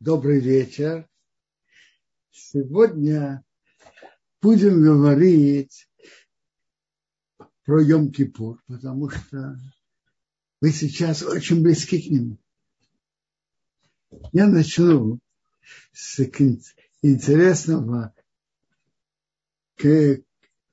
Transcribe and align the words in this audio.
Добрый 0.00 0.40
вечер. 0.40 1.08
Сегодня 2.30 3.42
будем 4.42 4.82
говорить 4.82 5.88
про 7.64 7.82
Йом-Кипур, 7.82 8.58
потому 8.66 9.08
что 9.08 9.58
вы 10.60 10.70
сейчас 10.72 11.22
очень 11.22 11.62
близки 11.62 11.98
к 11.98 12.10
нему. 12.10 12.38
Я 14.32 14.46
начну 14.48 15.18
с 15.92 16.20
интересного 17.00 18.14
к 19.76 20.20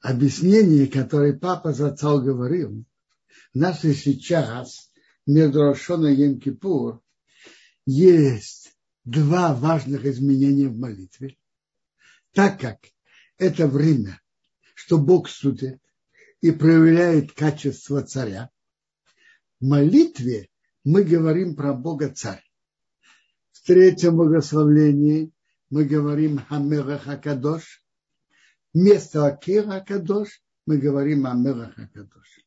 объяснения, 0.02 0.88
которое 0.88 1.32
папа 1.32 1.72
зацал 1.72 2.22
говорил. 2.22 2.84
Наши 3.54 3.94
сейчас 3.94 4.92
между 5.26 5.62
Рошона 5.62 6.08
и 6.08 6.28
Йом-Кипур 6.28 7.00
есть 7.86 8.63
два 9.04 9.54
важных 9.54 10.06
изменения 10.06 10.68
в 10.68 10.78
молитве, 10.78 11.38
так 12.32 12.60
как 12.60 12.80
это 13.38 13.68
время, 13.68 14.22
что 14.76 14.98
Бог 14.98 15.30
судит 15.30 15.82
и 16.42 16.52
проявляет 16.52 17.34
качество 17.34 18.02
царя. 18.02 18.50
В 19.60 19.66
молитве 19.66 20.50
мы 20.84 21.04
говорим 21.04 21.56
про 21.56 21.74
Бога 21.74 22.10
царь. 22.14 22.44
В 23.52 23.66
третьем 23.66 24.18
благословлении 24.18 25.32
мы 25.70 25.86
говорим 25.86 26.38
Хамера 26.38 26.98
Хакадош. 26.98 27.84
Вместо 28.74 29.26
Акира 29.26 29.80
Хакадош 29.80 30.42
мы 30.66 30.78
говорим 30.78 31.26
Амера 31.26 31.72
Хакадош. 31.76 32.43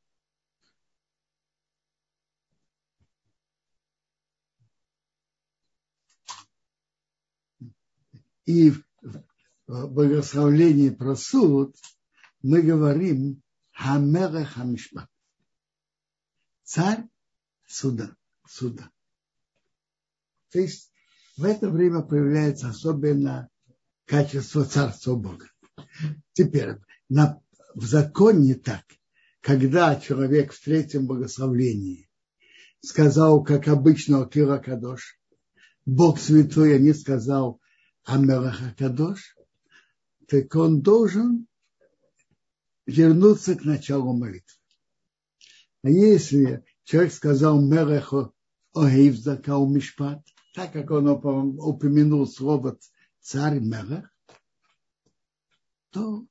И 8.47 8.71
в 8.71 8.83
благословлении 9.67 10.91
про 10.91 11.17
суд 11.17 11.77
мы 12.43 12.63
говорим 12.63 13.43
Хамера 13.73 14.45
Хамишпат. 14.45 15.09
Царь 16.63 17.05
суда. 17.67 18.17
суда. 18.49 18.91
То 20.51 20.61
есть 20.61 20.91
в 21.37 21.45
это 21.45 21.69
время 21.69 22.03
появляется 22.03 22.69
особенно 22.69 23.51
качество 24.05 24.65
царства 24.65 25.17
Бога. 25.17 25.51
Теперь 26.33 26.77
на, 27.09 27.43
в 27.75 27.85
законе 27.85 28.55
так, 28.55 28.85
когда 29.41 30.01
человек 30.01 30.53
в 30.53 30.65
третьем 30.65 31.07
благословлении 31.07 32.09
сказал, 32.81 33.43
как 33.43 33.67
обычно, 33.69 34.25
Кира 34.27 34.59
Кадош, 34.59 35.19
Бог 35.85 36.21
святой, 36.21 36.77
а 36.77 36.79
не 36.79 36.95
сказал 36.95 37.61
Амелаха 38.07 38.73
Кадош, 38.79 39.37
так 40.29 40.55
он 40.55 40.81
должен 40.81 41.49
вернуться 42.87 43.57
к 43.57 43.65
началу 43.65 44.17
молитвы. 44.17 44.61
А 45.83 45.91
если 45.91 46.65
человек 46.85 47.13
сказал 47.13 47.61
Мелехо 47.61 48.33
Огейвзака 48.75 49.59
Мишпат, 49.59 50.25
так 50.55 50.73
как 50.73 50.91
он 50.93 51.09
упомянул 51.09 52.29
слово 52.29 52.79
царь 53.21 53.59
Мелех, 53.59 54.09
то 55.91 56.25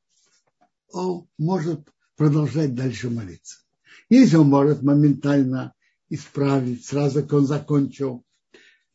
он 0.93 1.27
может 1.37 1.89
продолжать 2.15 2.73
дальше 2.73 3.09
молиться. 3.09 3.59
Если 4.07 4.37
он 4.37 4.47
может 4.47 4.81
моментально 4.81 5.73
исправить, 6.07 6.85
сразу 6.85 7.21
как 7.23 7.33
он 7.33 7.47
закончил 7.47 8.23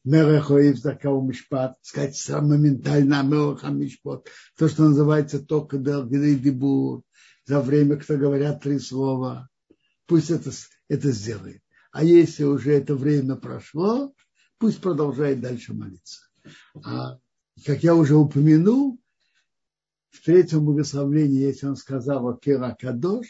Мерехоив 0.04 0.78
Закау 0.78 1.20
Мишпат, 1.22 1.76
сказать 1.82 2.28
моментально 2.28 3.22
Мелеха 3.22 3.68
Мишпот, 3.68 4.28
то, 4.56 4.68
что 4.68 4.84
называется 4.84 5.40
только 5.40 5.76
Дибур, 5.78 7.02
за 7.44 7.60
время, 7.60 7.96
кто 7.96 8.16
говорят 8.16 8.62
три 8.62 8.78
слова, 8.78 9.48
пусть 10.06 10.30
это, 10.30 10.50
это 10.88 11.10
сделает. 11.10 11.62
А 11.92 12.04
если 12.04 12.44
уже 12.44 12.72
это 12.72 12.94
время 12.94 13.36
прошло, 13.36 14.14
пусть 14.58 14.80
продолжает 14.80 15.40
дальше 15.40 15.74
молиться. 15.74 16.22
А, 16.84 17.18
как 17.66 17.82
я 17.82 17.94
уже 17.94 18.14
упомянул, 18.14 18.98
в 20.10 20.24
третьем 20.24 20.64
благословении, 20.64 21.40
если 21.40 21.66
он 21.66 21.76
сказал 21.76 22.28
Акера 22.28 22.76
Кадош, 22.78 23.26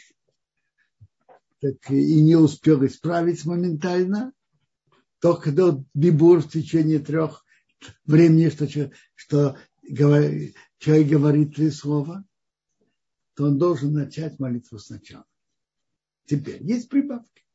так 1.59 1.91
и 1.91 2.21
не 2.21 2.35
успел 2.35 2.85
исправить 2.85 3.45
моментально, 3.45 4.33
то 5.21 5.35
когда 5.35 5.77
Бибур 5.93 6.41
в 6.41 6.49
течение 6.49 6.99
трех 6.99 7.45
времени, 8.05 8.49
что, 8.49 8.67
что 9.15 9.57
человек 10.79 11.07
говорит 11.07 11.55
три 11.55 11.69
слова, 11.69 12.25
то 13.35 13.45
он 13.45 13.57
должен 13.57 13.93
начать 13.93 14.39
молитву 14.39 14.79
сначала. 14.79 15.25
Теперь 16.25 16.63
есть 16.63 16.89
прибавки. 16.89 17.45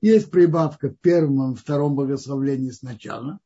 Есть 0.00 0.30
прибавка 0.30 0.90
в 0.90 0.96
первом 0.96 1.54
втором 1.54 1.94
благословении 1.94 2.70
сначала, 2.70 3.38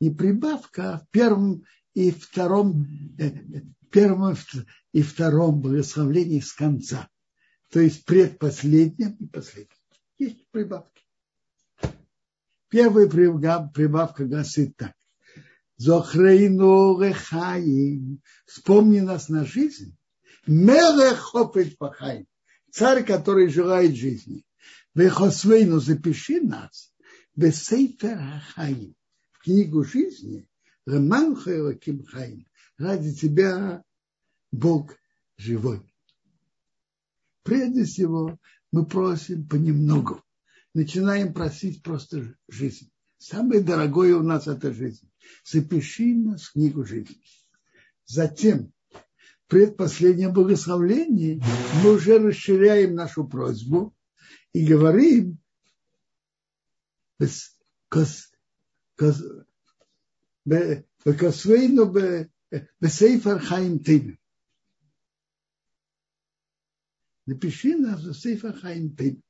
и 0.00 0.10
прибавка 0.10 1.06
в 1.06 1.10
первом 1.10 1.64
и 1.94 2.10
втором, 2.10 2.86
э, 3.18 3.30
первом 3.90 4.34
и 4.92 5.02
втором 5.02 5.60
благословении 5.60 6.40
с 6.40 6.52
конца. 6.54 7.08
То 7.68 7.80
есть 7.80 8.04
предпоследнем 8.04 9.16
и 9.20 9.26
последнем. 9.26 9.76
Есть 10.18 10.46
прибавки. 10.50 10.99
Первая 12.70 13.08
прибавка 13.08 14.24
гласит 14.24 14.76
так. 14.76 14.94
Зохрейну 15.76 17.00
рехаим. 17.00 18.20
Вспомни 18.46 19.00
нас 19.00 19.28
на 19.28 19.44
жизнь. 19.44 19.96
Мелехопет 20.46 21.76
пахаим. 21.78 22.26
Царь, 22.70 23.04
который 23.04 23.48
желает 23.48 23.96
жизни. 23.96 24.44
Вехосвейну 24.94 25.80
запиши 25.80 26.40
нас. 26.40 26.92
Бесейфер 27.34 28.20
хаим. 28.54 28.94
В 29.32 29.42
книгу 29.42 29.82
жизни. 29.82 30.48
Реманха 30.86 31.76
хаим. 32.06 32.46
Ради 32.78 33.14
тебя 33.14 33.82
Бог 34.52 34.96
живой. 35.36 35.82
Прежде 37.42 37.84
всего, 37.84 38.38
мы 38.70 38.86
просим 38.86 39.48
понемногу 39.48 40.22
начинаем 40.74 41.32
просить 41.32 41.82
просто 41.82 42.34
жизнь. 42.48 42.90
Самое 43.18 43.60
дорогое 43.60 44.16
у 44.16 44.22
нас 44.22 44.46
это 44.46 44.72
жизнь. 44.72 45.10
Запиши 45.44 46.14
нас 46.14 46.44
в 46.44 46.52
книгу 46.52 46.84
жизни. 46.84 47.20
Затем, 48.06 48.72
предпоследнее 49.46 50.30
благословление, 50.30 51.42
мы 51.82 51.94
уже 51.94 52.18
расширяем 52.18 52.94
нашу 52.94 53.26
просьбу 53.26 53.94
и 54.52 54.66
говорим, 54.66 55.38
хаим 63.40 63.78
тим. 63.80 64.18
Напиши 67.26 67.76
нас 67.76 68.02
в 68.02 68.14
сейфар 68.14 68.58
хаим 68.58 68.96
тим. 68.96 69.22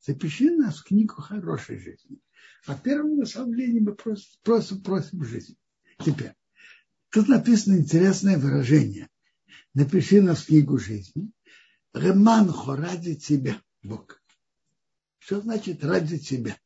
Запиши 0.00 0.50
нас 0.50 0.78
в 0.78 0.84
книгу 0.84 1.14
хорошей 1.14 1.78
жизни. 1.78 2.20
А 2.66 2.74
первым 2.74 3.18
наставлением 3.18 3.84
мы 3.84 3.94
просто, 3.94 4.38
просто 4.42 4.76
просим 4.76 5.24
жизни. 5.24 5.56
Теперь, 6.04 6.34
тут 7.10 7.28
написано 7.28 7.76
интересное 7.76 8.38
выражение. 8.38 9.08
Напиши 9.74 10.20
нас 10.22 10.42
в 10.42 10.46
книгу 10.46 10.78
жизни. 10.78 11.30
Реманхо 11.92 12.76
ради 12.76 13.14
тебя, 13.14 13.60
Бог. 13.82 14.22
Что 15.18 15.40
значит 15.40 15.84
ради 15.84 16.18
тебя? 16.18 16.56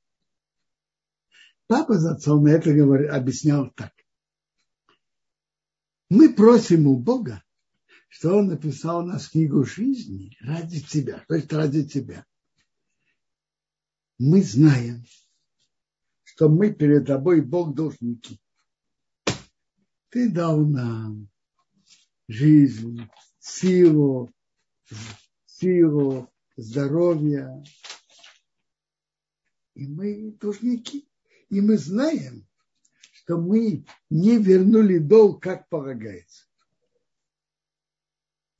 Папа 1.67 1.99
за 1.99 2.13
отцом 2.13 2.45
это 2.47 2.73
говорит, 2.73 3.11
объяснял 3.11 3.71
так. 3.71 3.93
Мы 6.11 6.35
просим 6.35 6.87
у 6.87 6.99
Бога, 6.99 7.43
что 8.09 8.37
Он 8.37 8.49
написал 8.49 9.07
нас 9.07 9.29
книгу 9.29 9.65
жизни 9.65 10.37
ради 10.41 10.81
тебя, 10.81 11.25
то 11.29 11.35
есть 11.35 11.51
ради 11.51 11.85
тебя 11.85 12.27
мы 14.25 14.41
знаем, 14.41 15.05
что 16.23 16.49
мы 16.49 16.73
перед 16.73 17.09
тобой 17.09 17.41
Бог 17.41 17.75
должники. 17.75 18.41
Ты 20.11 20.31
дал 20.31 20.65
нам 20.65 21.29
жизнь, 22.29 23.01
силу, 23.41 24.31
силу, 25.45 26.33
здоровье. 26.57 27.65
И 29.75 29.89
мы 29.89 30.37
должники. 30.41 31.09
И 31.49 31.61
мы 31.61 31.77
знаем, 31.77 32.47
что 33.11 33.39
мы 33.39 33.85
не 34.09 34.39
вернули 34.39 34.99
долг, 34.99 35.43
как 35.43 35.69
полагается. 35.69 36.45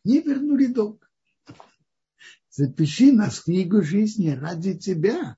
Не 0.03 0.21
вернули 0.23 0.67
долг. 0.67 1.09
Запиши 2.51 3.13
нас 3.13 3.39
в 3.39 3.45
книгу 3.45 3.81
жизни 3.81 4.31
ради 4.31 4.77
тебя, 4.77 5.37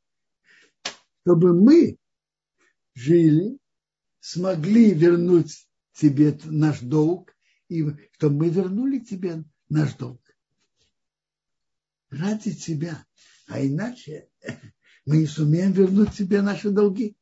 чтобы 1.24 1.58
мы 1.58 1.96
жили, 2.94 3.58
смогли 4.20 4.92
вернуть 4.92 5.66
тебе 5.94 6.38
наш 6.44 6.80
долг, 6.80 7.34
и 7.68 7.82
чтобы 8.12 8.36
мы 8.36 8.48
вернули 8.50 8.98
тебе 8.98 9.42
наш 9.70 9.94
долг. 9.94 10.20
Ради 12.10 12.54
тебя. 12.54 13.06
А 13.46 13.64
иначе 13.64 14.28
мы 15.06 15.18
не 15.18 15.26
сумеем 15.26 15.72
вернуть 15.72 16.12
тебе 16.12 16.42
наши 16.42 16.70
долги. 16.70 17.16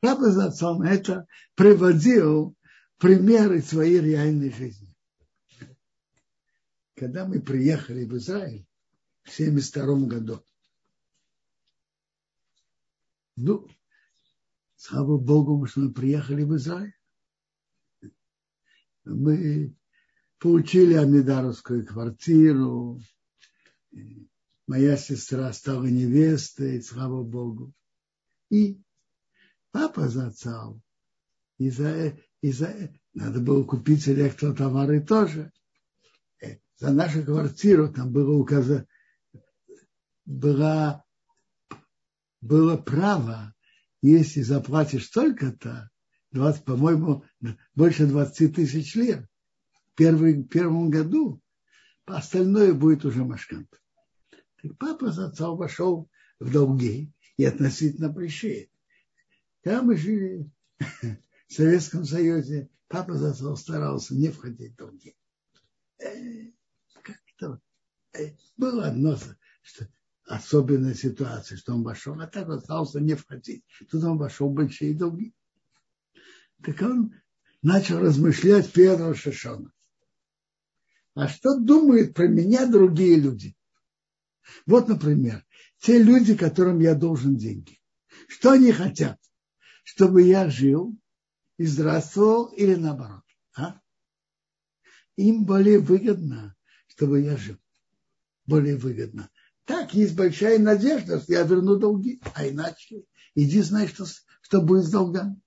Папа 0.00 0.30
за 0.30 0.46
отцом 0.46 0.82
это 0.82 1.26
приводил 1.56 2.56
примеры 2.98 3.62
своей 3.62 4.00
реальной 4.00 4.52
жизни. 4.52 4.94
Когда 6.94 7.26
мы 7.26 7.40
приехали 7.40 8.04
в 8.04 8.16
Израиль 8.16 8.64
в 9.24 9.32
1972 9.32 10.06
году, 10.06 10.44
ну, 13.40 13.68
слава 14.76 15.16
Богу, 15.18 15.66
что 15.66 15.80
мы 15.80 15.92
приехали 15.92 16.42
в 16.42 16.56
Израиль. 16.56 16.94
Мы 19.04 19.74
получили 20.38 20.94
Амидаровскую 20.94 21.86
квартиру. 21.86 23.00
Моя 24.66 24.96
сестра 24.96 25.52
стала 25.52 25.84
невестой, 25.86 26.82
слава 26.82 27.22
Богу. 27.22 27.72
И 28.50 28.80
папа 29.70 30.08
зацал. 30.08 30.80
И 31.58 31.70
за, 31.70 32.16
и 32.40 32.52
за, 32.52 32.92
надо 33.14 33.40
было 33.40 33.64
купить 33.64 34.08
электротовары 34.08 35.04
тоже. 35.04 35.52
Э, 36.40 36.58
за 36.76 36.92
нашу 36.92 37.24
квартиру 37.24 37.92
там 37.92 38.12
было 38.12 38.36
указано, 38.36 38.86
была, 40.24 41.04
было 42.40 42.76
право, 42.76 43.54
если 44.02 44.42
заплатишь 44.42 45.06
столько-то, 45.06 45.90
20, 46.32 46.64
по-моему, 46.64 47.24
больше 47.74 48.06
20 48.06 48.54
тысяч 48.54 48.94
лет 48.94 49.26
в 49.72 49.94
первый, 49.94 50.44
первом 50.44 50.90
году, 50.90 51.42
остальное 52.04 52.74
будет 52.74 53.04
уже 53.04 53.24
машкант. 53.24 53.68
Так 54.62 54.76
папа 54.78 55.12
с 55.12 55.18
отцом 55.18 55.56
вошел 55.56 56.10
в 56.38 56.52
долги 56.52 57.12
и 57.36 57.44
относительно 57.44 58.08
большие. 58.08 58.70
Когда 59.62 59.82
мы 59.82 59.96
жили 59.96 60.50
в 61.48 61.52
Советском 61.52 62.04
Союзе, 62.04 62.68
папа 62.88 63.14
за 63.14 63.30
отцом 63.30 63.56
старался 63.56 64.14
не 64.14 64.28
входить 64.30 64.74
в 64.74 64.76
долги. 64.76 65.16
Э, 65.98 66.50
как-то 67.02 67.60
э, 68.12 68.34
было 68.56 68.86
одно, 68.86 69.16
что 69.62 69.88
особенная 70.28 70.94
ситуация, 70.94 71.56
что 71.56 71.74
он 71.74 71.82
вошел, 71.82 72.20
а 72.20 72.26
так 72.26 72.48
остался 72.48 73.00
не 73.00 73.14
входить. 73.14 73.64
Тут 73.90 74.04
он 74.04 74.18
вошел 74.18 74.50
в 74.50 74.54
большие 74.54 74.94
долги. 74.94 75.34
Так 76.62 76.82
он 76.82 77.14
начал 77.62 77.98
размышлять 77.98 78.72
первого 78.72 79.14
Шишона. 79.14 79.72
А 81.14 81.28
что 81.28 81.58
думают 81.58 82.14
про 82.14 82.28
меня 82.28 82.66
другие 82.66 83.18
люди? 83.18 83.56
Вот, 84.66 84.88
например, 84.88 85.44
те 85.78 86.00
люди, 86.00 86.36
которым 86.36 86.78
я 86.80 86.94
должен 86.94 87.36
деньги. 87.36 87.80
Что 88.28 88.52
они 88.52 88.72
хотят? 88.72 89.18
Чтобы 89.82 90.22
я 90.22 90.50
жил 90.50 90.96
и 91.56 91.64
здравствовал 91.64 92.46
или 92.46 92.74
наоборот. 92.74 93.24
А? 93.56 93.80
Им 95.16 95.44
более 95.44 95.78
выгодно, 95.78 96.54
чтобы 96.88 97.20
я 97.20 97.36
жил. 97.36 97.56
Более 98.46 98.76
выгодно. 98.76 99.30
Так, 99.68 99.92
есть 99.92 100.16
большая 100.16 100.58
надежда, 100.58 101.20
что 101.20 101.30
я 101.30 101.42
верну 101.42 101.76
долги. 101.76 102.22
А 102.34 102.48
иначе 102.48 103.04
иди 103.34 103.60
знай, 103.60 103.86
что, 103.86 104.06
что 104.40 104.62
будет 104.62 104.84
с 104.84 104.90
долгами. 104.90 105.38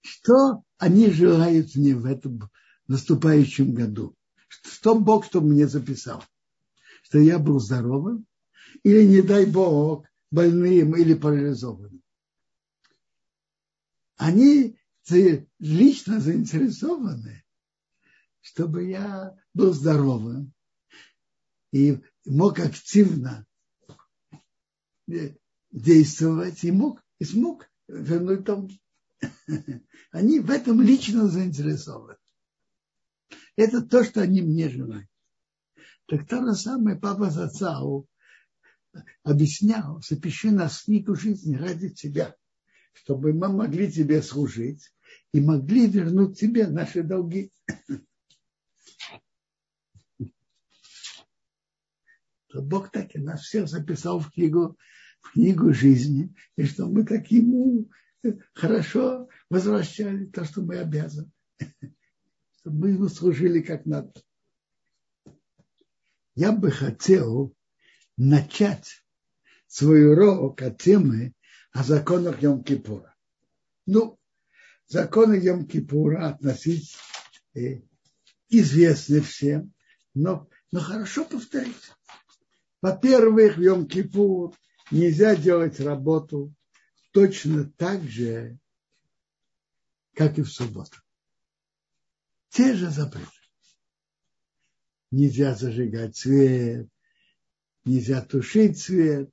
Что 0.00 0.64
они 0.78 1.10
желают 1.10 1.74
мне 1.74 1.94
в 1.94 2.06
этом 2.06 2.50
наступающем 2.86 3.74
году? 3.74 4.16
Что 4.48 4.98
Бог, 4.98 5.26
чтобы 5.26 5.48
мне 5.48 5.68
записал? 5.68 6.24
Что 7.02 7.18
я 7.18 7.38
был 7.38 7.60
здоровым? 7.60 8.26
Или, 8.84 9.04
не 9.04 9.20
дай 9.20 9.44
Бог, 9.44 10.06
больным 10.30 10.96
или 10.96 11.12
парализованным? 11.12 12.02
Они 14.16 14.78
лично 15.58 16.20
заинтересованы, 16.20 17.44
чтобы 18.40 18.84
я 18.84 19.36
был 19.52 19.74
здоровым 19.74 20.54
и 21.70 22.00
мог 22.24 22.58
активно 22.58 23.46
действовать 25.70 26.64
и 26.64 26.70
мог 26.70 27.02
и 27.18 27.24
смог 27.24 27.68
вернуть 27.88 28.44
долги. 28.44 28.80
Они 30.10 30.40
в 30.40 30.50
этом 30.50 30.80
лично 30.80 31.28
заинтересованы. 31.28 32.16
Это 33.56 33.82
то, 33.82 34.04
что 34.04 34.20
они 34.22 34.40
мне 34.40 34.68
желают. 34.68 35.08
Так 36.06 36.28
то 36.28 36.40
же 36.46 36.54
самое 36.54 36.96
папа 36.96 37.28
Зацау 37.28 38.06
объяснял, 39.24 40.00
запиши 40.00 40.50
нас 40.50 40.84
книгу 40.84 41.14
жизни 41.16 41.56
ради 41.56 41.90
тебя, 41.90 42.36
чтобы 42.92 43.32
мы 43.32 43.48
могли 43.48 43.90
тебе 43.90 44.22
служить 44.22 44.92
и 45.32 45.40
могли 45.40 45.86
вернуть 45.86 46.38
тебе 46.38 46.68
наши 46.68 47.02
долги. 47.02 47.52
То 52.58 52.62
Бог 52.62 52.90
так 52.90 53.14
и 53.14 53.20
нас 53.20 53.42
всех 53.42 53.68
записал 53.68 54.18
в 54.18 54.32
книгу, 54.32 54.76
в 55.20 55.30
книгу 55.30 55.72
жизни, 55.72 56.34
и 56.56 56.64
что 56.64 56.86
мы 56.86 57.04
так 57.04 57.30
ему 57.30 57.88
хорошо 58.52 59.28
возвращали 59.48 60.24
то, 60.24 60.44
что 60.44 60.62
мы 60.62 60.78
обязаны. 60.78 61.30
Чтобы 62.58 62.78
мы 62.80 62.88
ему 62.94 63.08
служили 63.08 63.60
как 63.60 63.86
надо. 63.86 64.12
Я 66.34 66.50
бы 66.50 66.72
хотел 66.72 67.54
начать 68.16 69.04
свой 69.68 70.10
урок 70.10 70.60
от 70.60 70.82
темы 70.82 71.34
о 71.70 71.84
законах 71.84 72.42
Йом-Кипура. 72.42 73.12
Ну, 73.86 74.18
законы 74.88 75.34
Йом-Кипура 75.34 76.22
относить 76.22 76.96
э, 77.54 77.82
известны 78.48 79.20
всем, 79.20 79.72
но, 80.12 80.48
но 80.72 80.80
хорошо 80.80 81.24
повторить. 81.24 81.92
Во-первых, 82.80 83.56
в 83.56 83.60
Йом-Кипур 83.60 84.54
нельзя 84.90 85.34
делать 85.34 85.80
работу 85.80 86.54
точно 87.12 87.64
так 87.76 88.02
же, 88.04 88.58
как 90.14 90.38
и 90.38 90.42
в 90.42 90.50
субботу. 90.50 90.98
Те 92.50 92.74
же 92.74 92.90
запреты. 92.90 93.26
Нельзя 95.10 95.54
зажигать 95.54 96.16
свет, 96.16 96.88
нельзя 97.84 98.22
тушить 98.22 98.78
свет. 98.78 99.30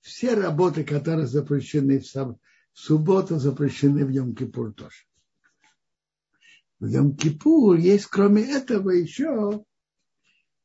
Все 0.00 0.34
работы, 0.34 0.84
которые 0.84 1.26
запрещены 1.26 2.00
в, 2.00 2.06
сам, 2.06 2.40
в 2.72 2.78
субботу, 2.78 3.38
запрещены 3.38 4.04
в 4.04 4.10
Йом-Кипур 4.10 4.72
тоже. 4.72 5.04
В 6.80 6.86
Йом-Кипур 6.86 7.78
есть, 7.78 8.06
кроме 8.06 8.42
этого, 8.42 8.90
еще 8.90 9.64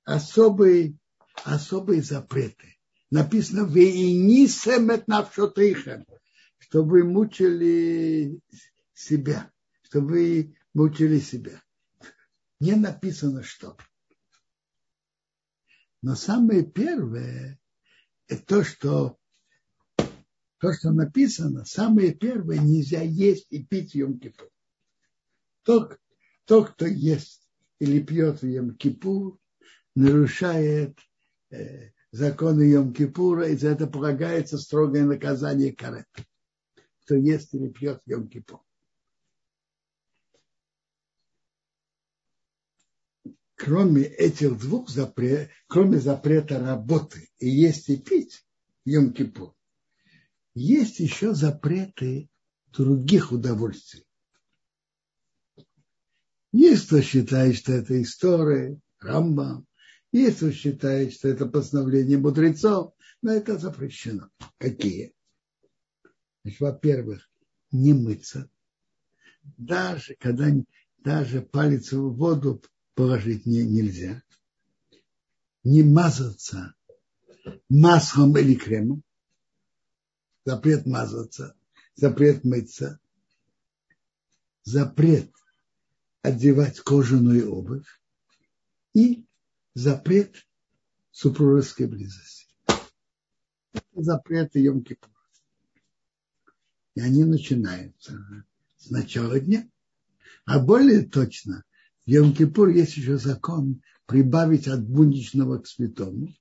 особые, 0.03 0.97
особые 1.43 2.01
запреты. 2.01 2.77
Написано 3.09 3.65
«Вы 3.65 3.89
и 3.89 4.17
не 4.17 4.47
семет 4.47 5.07
навшотыхем» 5.07 6.05
чтобы 6.67 7.03
мучили 7.03 8.41
себя, 8.93 9.51
чтобы 9.83 10.55
мучили 10.73 11.19
себя. 11.19 11.61
Не 12.59 12.75
написано 12.75 13.43
что. 13.43 13.77
Но 16.01 16.15
самое 16.15 16.65
первое, 16.65 17.59
это 18.27 18.45
то, 18.45 18.63
что 18.63 19.17
то, 20.59 20.73
что 20.73 20.91
написано, 20.91 21.65
самое 21.65 22.13
первое, 22.13 22.57
нельзя 22.57 23.01
есть 23.01 23.47
и 23.51 23.63
пить 23.63 23.95
Йом-Кипур. 23.95 24.49
Тот, 25.63 25.99
тот, 26.45 26.71
кто 26.71 26.85
ест 26.85 27.47
или 27.79 28.01
пьет 28.01 28.41
в 28.41 28.45
Йом-Кипур, 28.45 29.37
нарушает 29.95 30.97
э, 30.99 31.06
законы 32.11 32.73
Йом-Кипура, 32.73 33.49
и 33.49 33.55
за 33.55 33.69
это 33.69 33.87
полагается 33.87 34.57
строгое 34.57 35.03
наказание 35.03 35.73
карета 35.73 36.25
кто 37.07 37.15
ест 37.15 37.53
или 37.53 37.69
пьет 37.69 38.01
йом 38.05 38.27
-Кипур. 38.27 38.59
Кроме 43.55 44.03
этих 44.03 44.59
двух 44.59 44.89
запретов, 44.89 45.49
кроме 45.67 45.99
запрета 45.99 46.59
работы 46.59 47.29
и 47.39 47.49
есть 47.49 47.87
и 47.87 47.95
пить 47.95 48.45
йом 48.83 49.11
-Кипур, 49.11 49.53
есть 50.53 50.99
еще 50.99 51.33
запреты 51.33 52.29
других 52.73 53.31
удовольствий. 53.31 54.05
Есть 56.51 56.87
кто 56.87 57.01
считает, 57.01 57.55
что 57.55 57.71
это 57.71 58.01
история, 58.01 58.77
Рамбам, 58.99 59.65
кто 60.11 60.51
считает, 60.51 61.13
что 61.13 61.27
это 61.27 61.45
постановление 61.45 62.17
мудрецов, 62.17 62.93
но 63.21 63.31
это 63.31 63.57
запрещено. 63.57 64.29
Какие? 64.57 65.13
Значит, 66.43 66.59
во-первых, 66.61 67.29
не 67.71 67.93
мыться. 67.93 68.49
Даже 69.57 70.15
когда 70.15 70.49
даже 70.99 71.41
палец 71.41 71.91
в 71.91 72.15
воду 72.15 72.61
положить 72.93 73.45
не, 73.45 73.65
нельзя. 73.65 74.23
Не 75.63 75.83
мазаться 75.83 76.73
маслом 77.69 78.37
или 78.37 78.55
кремом. 78.55 79.03
Запрет 80.45 80.85
мазаться, 80.85 81.57
запрет 81.95 82.45
мыться, 82.45 83.01
запрет 84.63 85.29
одевать 86.21 86.79
кожаную 86.79 87.51
обувь 87.53 88.01
и 88.93 89.26
запрет 89.77 90.47
супружеской 91.11 91.85
близости. 91.85 92.47
Запреты 93.93 94.59
йом 94.59 94.79
-Кипур. 94.79 95.11
И 96.95 97.01
они 97.01 97.23
начинаются 97.23 98.43
с 98.77 98.89
начала 98.89 99.39
дня. 99.39 99.69
А 100.45 100.59
более 100.59 101.03
точно, 101.03 101.63
в 102.05 102.09
Йом-Кипур 102.09 102.71
есть 102.71 102.97
еще 102.97 103.17
закон 103.17 103.83
прибавить 104.07 104.67
от 104.67 104.83
будничного 104.83 105.59
к 105.59 105.67
святому 105.67 106.33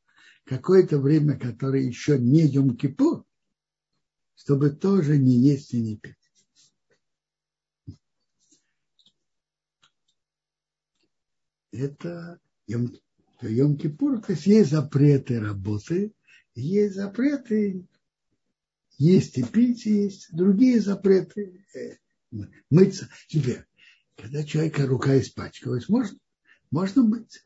какое-то 0.44 0.98
время, 0.98 1.38
которое 1.38 1.82
еще 1.82 2.18
не 2.18 2.50
Йом-Кипур, 2.50 3.24
чтобы 4.34 4.70
тоже 4.70 5.18
не 5.18 5.36
есть 5.36 5.74
и 5.74 5.80
не 5.82 5.98
пить. 5.98 6.14
Это 11.72 12.40
Йом-Кипур, 13.42 14.20
то 14.20 14.32
есть 14.32 14.46
есть 14.46 14.70
запреты 14.70 15.40
работы, 15.40 16.12
есть 16.54 16.94
запреты 16.94 17.86
есть 18.98 19.36
и 19.36 19.42
пить, 19.42 19.84
есть 19.86 20.34
другие 20.34 20.80
запреты, 20.80 21.64
э, 21.74 21.96
мыться. 22.70 23.08
Теперь, 23.28 23.64
когда 24.16 24.42
человека 24.42 24.86
рука 24.86 25.18
испачкалась, 25.20 25.88
можно, 25.88 26.18
можно 26.70 27.02
мыться. 27.02 27.40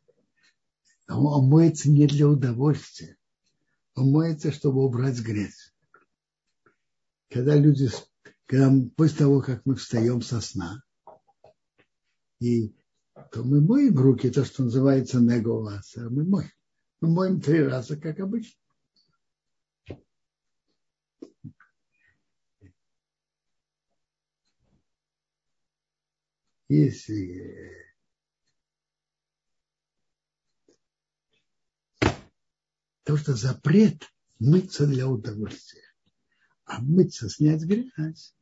Он, 1.09 1.26
он 1.26 1.49
моется 1.49 1.90
не 1.90 2.06
для 2.06 2.28
удовольствия. 2.28 3.16
Он 3.94 4.12
моется, 4.12 4.52
чтобы 4.52 4.85
убрать 4.85 5.18
грязь. 5.18 5.75
Когда 7.28 7.56
люди, 7.56 7.88
когда 8.47 8.73
после 8.97 9.18
того, 9.18 9.40
как 9.40 9.66
мы 9.66 9.75
встаем 9.75 10.23
со 10.23 10.40
сна, 10.40 10.82
и 12.38 12.73
то 13.33 13.43
мы 13.43 13.61
моем 13.61 13.97
руки, 13.97 14.31
то, 14.31 14.45
что 14.45 14.65
называется 14.65 15.21
неговаса, 15.21 16.09
мы 16.11 16.25
моем. 16.25 16.50
Мы 17.00 17.09
моем 17.09 17.41
три 17.41 17.62
раза, 17.62 17.97
как 17.97 18.21
обычно. 18.21 18.61
Если 26.69 27.91
то, 33.03 33.17
что 33.17 33.35
запрет 33.35 34.09
мыться 34.39 34.87
для 34.87 35.09
удовольствия, 35.09 35.83
а 36.65 36.81
мыться, 36.81 37.29
снять 37.29 37.62
грязь, 37.62 38.37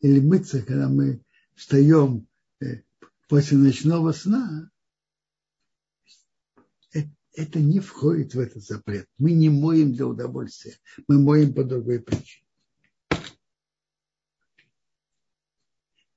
или 0.00 0.20
мыться, 0.20 0.62
когда 0.62 0.88
мы 0.88 1.22
встаем 1.54 2.26
э, 2.60 2.82
после 3.28 3.56
ночного 3.58 4.12
сна, 4.12 4.70
э, 6.94 7.00
это 7.32 7.58
не 7.60 7.80
входит 7.80 8.34
в 8.34 8.38
этот 8.38 8.62
запрет. 8.62 9.08
Мы 9.18 9.32
не 9.32 9.48
моем 9.48 9.92
для 9.92 10.06
удовольствия, 10.06 10.78
мы 11.08 11.18
моем 11.18 11.54
по 11.54 11.64
другой 11.64 12.00
причине. 12.00 12.44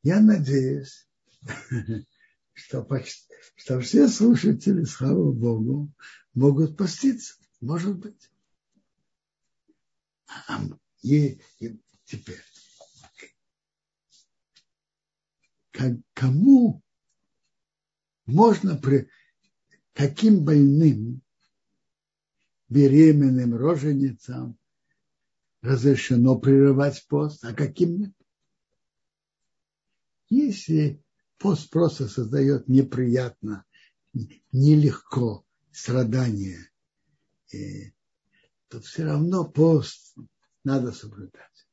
Я 0.03 0.21
надеюсь, 0.21 1.07
что, 2.53 2.87
что 3.55 3.79
все 3.81 4.07
слушатели, 4.07 4.83
слава 4.83 5.31
Богу, 5.31 5.91
могут 6.33 6.77
поститься. 6.77 7.35
Может 7.59 7.97
быть. 7.97 8.31
А, 10.47 10.61
и, 11.01 11.41
и 11.59 11.81
теперь, 12.05 12.41
кому 16.13 16.81
можно, 18.27 18.77
при, 18.77 19.09
каким 19.93 20.45
больным, 20.45 21.21
беременным, 22.69 23.55
роженицам 23.55 24.57
разрешено 25.61 26.37
прерывать 26.37 27.05
пост, 27.07 27.43
а 27.43 27.53
каким 27.53 27.97
нет? 27.97 28.13
Если 30.29 31.01
пост 31.37 31.69
просто 31.69 32.07
создает 32.07 32.67
неприятно, 32.67 33.65
нелегко 34.51 35.45
страдания 35.71 36.69
то 38.69 38.81
все 38.81 39.05
равно 39.05 39.45
пост 39.49 40.15
надо 40.63 40.91
соблюдать. 40.91 41.67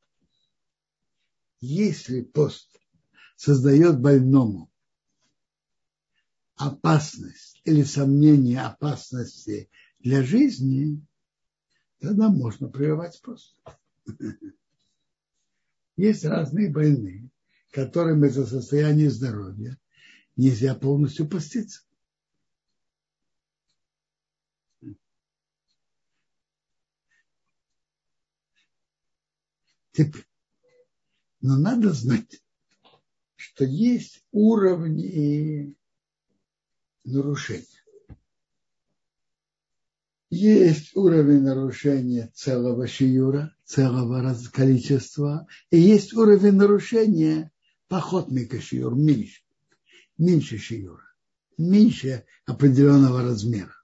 Если 1.61 2.23
пост 2.23 2.79
создает 3.37 4.01
больному 4.01 4.71
опасность 6.67 7.61
или 7.65 7.83
сомнение 7.83 8.61
опасности 8.61 9.71
для 9.99 10.23
жизни, 10.23 11.01
тогда 12.01 12.29
можно 12.29 12.69
прерывать 12.69 13.21
пост. 13.23 13.57
Есть 15.97 16.25
разные 16.25 16.71
больные, 16.71 17.29
которым 17.71 18.25
из-за 18.25 18.47
состояния 18.47 19.11
здоровья 19.11 19.79
нельзя 20.37 20.75
полностью 20.75 21.29
поститься. 21.29 21.83
Но 31.41 31.57
надо 31.57 31.93
знать, 31.93 32.43
что 33.37 33.65
есть 33.65 34.25
уровни 34.33 35.77
нарушения. 37.05 37.67
Есть 40.31 40.97
уровень 40.97 41.43
нарушения 41.43 42.33
целого 42.35 42.89
шиюра, 42.89 43.55
целого 43.65 44.35
количества, 44.53 45.47
и 45.71 45.79
есть 45.79 46.13
уровень 46.15 46.55
нарушения 46.55 47.53
походника 47.89 48.61
шиюр, 48.61 48.95
меньше, 48.95 49.43
меньше 50.19 50.59
шиюра, 50.59 51.05
меньше 51.57 52.25
определенного 52.47 53.23
размера. 53.23 53.75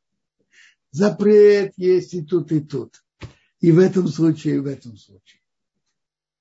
Запрет 0.91 1.75
есть 1.77 2.15
и 2.15 2.23
тут, 2.23 2.51
и 2.51 2.61
тут. 2.61 3.05
И 3.61 3.71
в 3.71 3.79
этом 3.79 4.09
случае, 4.09 4.57
и 4.57 4.59
в 4.59 4.67
этом 4.67 4.97
случае 4.97 5.41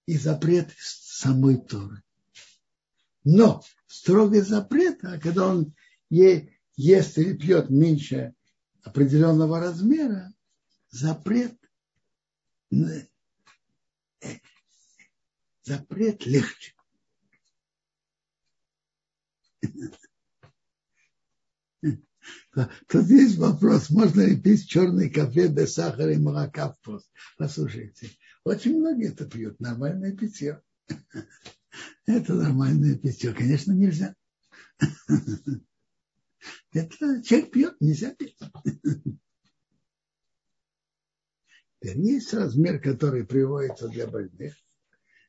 и 0.09 0.17
запрет 0.17 0.69
самой 0.79 1.57
Торы. 1.57 2.01
Но 3.23 3.61
строгий 3.85 4.41
запрет, 4.41 4.97
а 5.03 5.19
когда 5.19 5.49
он 5.49 5.75
е, 6.09 6.57
ест 6.79 7.17
или 7.17 7.35
пьет 7.35 7.69
меньше 7.69 8.33
определенного 8.83 9.59
размера, 9.59 10.33
запрет, 10.89 11.57
э, 12.71 13.07
запрет 15.63 16.25
легче. 16.25 16.73
Тут 22.87 23.09
есть 23.09 23.37
вопрос, 23.37 23.89
можно 23.89 24.21
ли 24.21 24.39
пить 24.39 24.69
черный 24.69 25.09
кофе 25.09 25.49
без 25.49 25.73
сахара 25.73 26.13
и 26.13 26.17
молока 26.17 26.71
в 26.71 26.79
пост. 26.79 27.11
Послушайте, 27.37 28.09
очень 28.45 28.79
многие 28.79 29.09
это 29.09 29.25
пьют, 29.25 29.59
нормальное 29.59 30.15
питье. 30.15 30.61
Это 32.05 32.33
нормальное 32.33 32.97
питье, 32.97 33.33
конечно, 33.33 33.73
нельзя. 33.73 34.15
Это 36.71 37.21
человек 37.23 37.51
пьет, 37.51 37.75
нельзя 37.79 38.13
пить. 38.13 38.37
Есть 41.81 42.33
размер, 42.33 42.81
который 42.81 43.25
приводится 43.25 43.87
для 43.87 44.07
больных. 44.07 44.55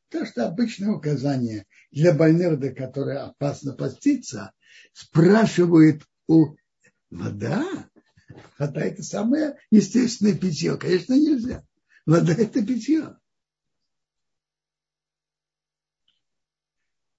То, 0.08 0.26
что 0.26 0.46
обычное 0.46 0.90
указание 0.90 1.66
для 1.92 2.12
больных, 2.12 2.58
до 2.58 2.72
которых 2.72 3.18
опасно 3.18 3.74
поститься, 3.74 4.52
спрашивают 4.92 6.02
у 6.26 6.56
вода. 7.10 7.88
Вода 8.58 8.80
это 8.80 9.02
самое 9.02 9.56
естественное 9.70 10.36
питье. 10.36 10.76
Конечно, 10.76 11.14
нельзя. 11.14 11.64
Вода– 12.06 12.32
это 12.38 12.66
питье. 12.66 13.16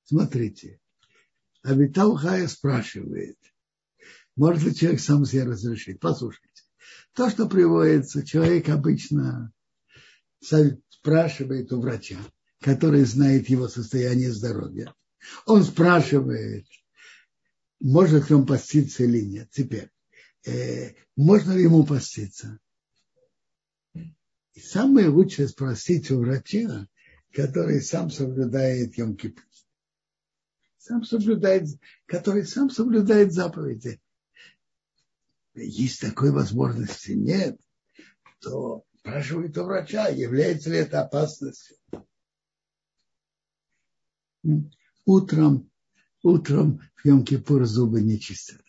Смотрите, 0.03 0.81
Абитал 1.63 2.17
Хая 2.17 2.50
спрашивает, 2.50 3.38
может 4.35 4.63
ли 4.63 4.75
человек 4.75 5.01
сам 5.01 5.25
себе 5.25 5.43
разрешить? 5.43 6.00
Послушайте, 6.00 6.63
то, 7.13 7.29
что 7.29 7.47
приводится, 7.47 8.25
человек 8.25 8.69
обычно 8.69 9.51
спрашивает 10.89 11.71
у 11.71 11.81
врача, 11.81 12.17
который 12.59 13.03
знает 13.03 13.50
его 13.50 13.67
состояние 13.67 14.31
здоровья. 14.31 14.93
Он 15.45 15.63
спрашивает, 15.63 16.65
может 17.79 18.29
ли 18.29 18.35
он 18.35 18.45
поститься 18.45 19.03
или 19.03 19.21
нет. 19.21 19.50
Теперь, 19.51 19.89
э, 20.45 20.93
можно 21.15 21.51
ли 21.53 21.63
ему 21.63 21.85
поститься? 21.85 22.59
И 23.93 24.59
самое 24.59 25.07
лучшее 25.07 25.47
спросить 25.47 26.11
у 26.11 26.19
врача, 26.19 26.88
который 27.31 27.81
сам 27.81 28.09
соблюдает 28.11 28.97
йом 28.97 29.13
-Кипр. 29.13 29.41
Сам 30.77 31.03
соблюдает, 31.03 31.67
который 32.05 32.45
сам 32.45 32.69
соблюдает 32.69 33.33
заповеди. 33.33 34.01
Есть 35.53 36.01
такой 36.01 36.31
возможности 36.31 37.12
нет, 37.12 37.60
то 38.39 38.86
спрашивает 39.00 39.58
у 39.58 39.63
врача, 39.63 40.08
является 40.08 40.70
ли 40.70 40.77
это 40.77 41.01
опасностью. 41.01 41.77
Утром, 45.05 45.70
утром 46.24 46.81
в 46.96 47.05
Йом-Кипур 47.05 47.65
зубы 47.65 48.01
не 48.01 48.20
чистят. 48.20 48.62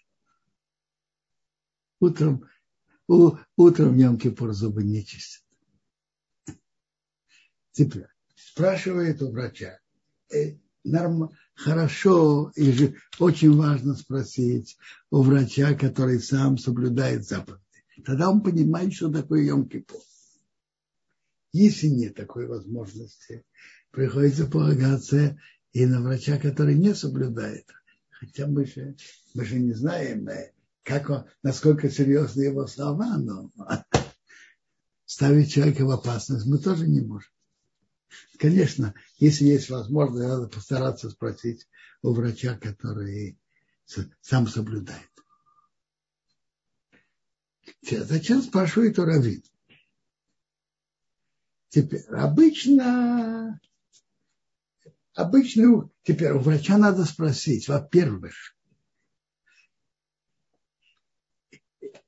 Утром, 2.00 2.48
у, 3.06 3.36
утром 3.56 3.94
в 3.94 3.96
Йом-Кипур 3.96 4.52
зубы 4.52 4.82
не 4.82 5.04
чистят. 5.04 5.44
Теперь 7.70 8.06
спрашивает 8.34 9.22
у 9.22 9.30
врача, 9.30 9.78
э, 10.30 10.58
норм, 10.84 11.30
хорошо 11.54 12.52
и 12.54 12.72
же 12.72 12.94
очень 13.18 13.54
важно 13.54 13.94
спросить 13.94 14.76
у 15.10 15.22
врача, 15.22 15.74
который 15.74 16.20
сам 16.20 16.58
соблюдает 16.58 17.24
заповеди. 17.26 17.60
Тогда 18.04 18.30
он 18.30 18.42
понимает, 18.42 18.92
что 18.94 19.10
такое 19.10 19.46
Йом-Кипур. 19.48 20.00
Если 21.52 21.88
нет 21.88 22.14
такой 22.14 22.46
возможности, 22.46 23.44
приходится 23.90 24.46
полагаться 24.46 25.38
и 25.72 25.86
на 25.86 26.00
врача, 26.00 26.38
который 26.38 26.74
не 26.74 26.94
соблюдает. 26.94 27.66
Хотя 28.10 28.46
мы 28.46 28.66
же, 28.66 28.96
мы 29.34 29.44
же 29.44 29.58
не 29.58 29.72
знаем, 29.72 30.28
э, 30.28 30.52
как 30.82 31.10
он, 31.10 31.24
насколько 31.42 31.90
серьезны 31.90 32.42
его 32.42 32.66
слова, 32.66 33.18
но 33.18 33.50
ставить 35.04 35.52
человека 35.52 35.84
в 35.84 35.90
опасность 35.90 36.46
мы 36.46 36.58
тоже 36.58 36.88
не 36.88 37.00
можем. 37.00 37.30
Конечно, 38.38 38.94
если 39.18 39.44
есть 39.44 39.70
возможность, 39.70 40.28
надо 40.28 40.48
постараться 40.48 41.10
спросить 41.10 41.68
у 42.02 42.12
врача, 42.12 42.58
который 42.58 43.38
сам 44.20 44.48
соблюдает. 44.48 45.10
Зачем 47.82 48.42
спрашивает 48.42 48.98
у? 48.98 49.50
Теперь, 51.68 52.04
обычно, 52.08 53.58
обычно, 55.14 55.90
теперь 56.02 56.32
у 56.32 56.38
врача 56.38 56.76
надо 56.76 57.04
спросить, 57.04 57.68
во-первых, 57.68 58.34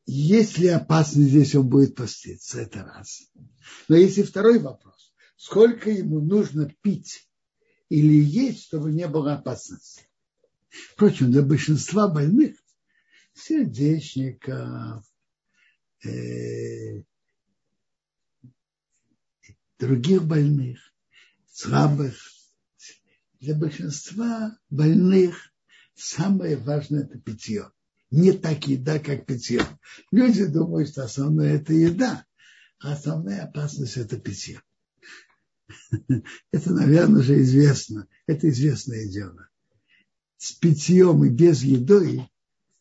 есть 0.06 0.58
ли 0.58 0.68
опасность 0.68 1.30
здесь 1.30 1.54
он 1.54 1.68
будет 1.68 1.94
поститься, 1.94 2.60
это 2.60 2.84
раз. 2.84 3.30
Но 3.88 3.96
если 3.96 4.22
второй 4.22 4.58
вопрос, 4.58 4.93
сколько 5.44 5.90
ему 5.90 6.22
нужно 6.22 6.74
пить 6.80 7.28
или 7.90 8.14
есть, 8.14 8.64
чтобы 8.64 8.90
не 8.92 9.06
было 9.06 9.34
опасности. 9.34 10.08
Впрочем, 10.70 11.30
для 11.30 11.42
большинства 11.42 12.08
больных, 12.08 12.56
сердечников, 13.34 15.04
э, 16.02 17.02
других 19.78 20.24
больных, 20.24 20.78
слабых, 21.52 22.16
для 23.38 23.54
большинства 23.54 24.58
больных 24.70 25.52
самое 25.94 26.56
важное– 26.56 27.02
это 27.04 27.18
питье. 27.18 27.70
Не 28.10 28.32
так 28.32 28.66
еда, 28.66 28.98
как 28.98 29.26
питье. 29.26 29.60
Люди 30.10 30.46
думают, 30.46 30.88
что 30.88 31.04
основное– 31.04 31.56
это 31.58 31.74
еда, 31.74 32.24
а 32.78 32.94
основная 32.94 33.42
опасность– 33.42 33.96
это 33.98 34.18
питье. 34.18 34.62
Это, 36.52 36.72
наверное, 36.72 37.20
уже 37.20 37.40
известно. 37.42 38.06
Это 38.26 38.48
известное 38.48 39.08
дело. 39.08 39.48
С 40.36 40.52
питьем 40.52 41.24
и 41.24 41.30
без 41.30 41.62
едой 41.62 42.28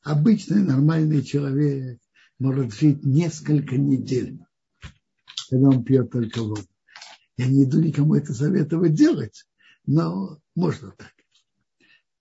обычный 0.02 0.64
нормальный 0.64 1.24
человек 1.24 2.00
может 2.40 2.74
жить 2.74 3.06
несколько 3.06 3.78
недель, 3.78 4.40
когда 5.50 5.70
он 5.70 5.84
пьет 5.84 6.12
только 6.12 6.42
воду. 6.42 6.68
Я 7.38 7.48
не 7.48 7.64
иду 7.64 7.80
никому 7.80 8.16
это 8.16 8.34
советовать 8.34 8.94
делать, 8.94 9.46
но 9.86 10.40
можно 10.56 10.92
так. 10.92 11.14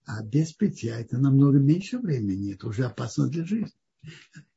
А 0.05 0.23
без 0.23 0.53
питья 0.53 1.01
это 1.01 1.19
намного 1.19 1.59
меньше 1.59 1.99
времени, 1.99 2.55
это 2.55 2.69
уже 2.69 2.85
опасно 2.85 3.29
для 3.29 3.45
жизни. 3.45 3.73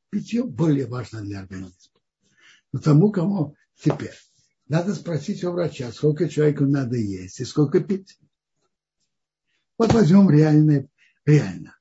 Питье 0.10 0.44
более 0.44 0.88
важно 0.88 1.22
для 1.22 1.42
организма. 1.42 2.00
Но 2.72 2.80
тому, 2.80 3.12
кому 3.12 3.56
теперь 3.76 4.16
надо 4.68 4.96
спросить 4.96 5.44
у 5.44 5.52
врача, 5.52 5.92
сколько 5.92 6.28
человеку 6.28 6.66
надо 6.66 6.98
есть 6.98 7.40
и 7.40 7.46
сколько 7.46 7.82
пить. 7.82 8.20
Вот 9.78 9.94
возьмем 9.94 10.30
реальное, 10.30 10.90
реально. 11.26 11.78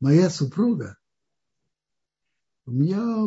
Моя 0.00 0.30
супруга, 0.30 0.98
у 2.66 2.70
меня 2.70 3.26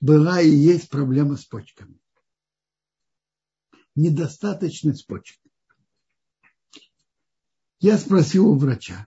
была 0.00 0.40
и 0.40 0.48
есть 0.48 0.88
проблема 0.88 1.36
с 1.36 1.44
почками. 1.44 1.98
Недостаточность 3.94 5.06
почек. 5.06 5.38
Я 7.80 7.98
спросил 7.98 8.48
у 8.48 8.58
врача, 8.58 9.06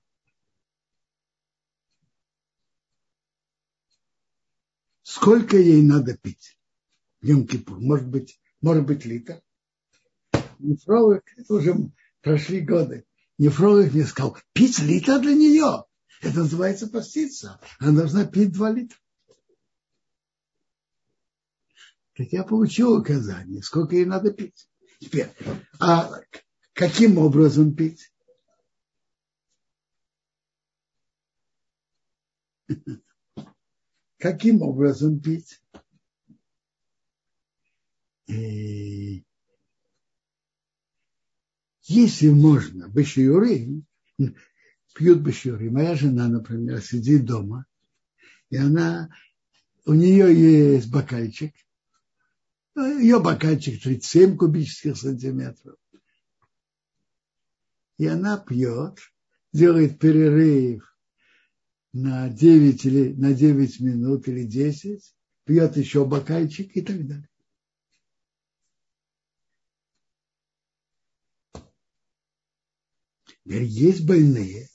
сколько 5.02 5.58
ей 5.58 5.82
надо 5.82 6.16
пить. 6.16 6.57
Йом-Кипур. 7.24 7.80
Может 7.80 8.08
быть, 8.08 8.40
может 8.62 8.86
быть 8.86 9.06
литр. 9.06 9.42
Нефролог, 10.60 11.24
это 11.36 11.54
уже 11.54 11.76
прошли 12.22 12.62
годы. 12.62 13.06
Нефролог 13.38 13.94
мне 13.94 14.06
сказал, 14.06 14.38
пить 14.54 14.80
литр 14.80 15.20
для 15.20 15.34
нее. 15.34 15.86
Это 16.22 16.40
называется 16.40 16.88
поститься. 16.88 17.60
Она 17.80 18.00
должна 18.00 18.26
пить 18.26 18.52
два 18.52 18.72
литра. 18.72 18.98
Так 22.16 22.28
я 22.32 22.44
получил 22.44 22.98
указание, 22.98 23.62
сколько 23.62 23.96
ей 23.96 24.06
надо 24.06 24.32
пить. 24.32 24.68
Теперь, 25.00 25.30
а 25.80 26.10
каким 26.74 27.20
образом 27.20 27.76
пить? 27.76 28.12
Каким 34.18 34.64
образом 34.64 35.20
пить? 35.20 35.62
Э, 38.28 39.22
если 41.84 42.30
можно, 42.30 42.90
бешиурим, 42.90 43.86
пьют 44.94 45.20
бешиурим. 45.20 45.74
Моя 45.74 45.96
жена, 45.96 46.28
например, 46.28 46.82
сидит 46.82 47.26
дома, 47.26 47.66
и 48.50 48.58
она, 48.58 49.10
у 49.86 49.94
нее 49.94 50.34
есть 50.34 50.90
бокальчик, 50.92 51.54
ее 52.76 53.20
бокальчик 53.20 53.82
37 53.82 54.38
кубических 54.38 54.98
сантиметров. 54.98 55.78
И 57.98 58.06
она 58.06 58.38
пьет, 58.38 59.00
делает 59.54 59.98
перерыв 60.00 60.84
на 61.94 62.30
9, 62.30 62.86
или, 62.86 63.14
на 63.14 63.34
9 63.34 63.80
минут 63.80 64.28
или 64.28 64.44
10, 64.44 65.16
пьет 65.46 65.78
еще 65.78 66.06
бокальчик 66.06 66.76
и 66.76 66.82
так 66.82 67.08
далее. 67.08 67.30
Есть 73.56 74.06
больные, 74.06 74.68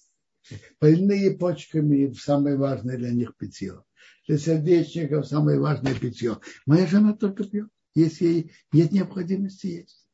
больные 0.80 1.36
почками, 1.36 2.12
самое 2.14 2.56
важное 2.56 2.96
для 2.96 3.10
них 3.10 3.36
питье. 3.36 3.84
Для 4.26 4.38
сердечников 4.38 5.26
самое 5.26 5.60
важное 5.60 5.94
питье. 5.94 6.40
Моя 6.66 6.86
жена 6.86 7.14
только 7.14 7.44
пьет, 7.44 7.68
если 7.94 8.24
ей 8.24 8.52
нет 8.72 8.92
необходимости 8.92 9.66
есть. 9.66 10.08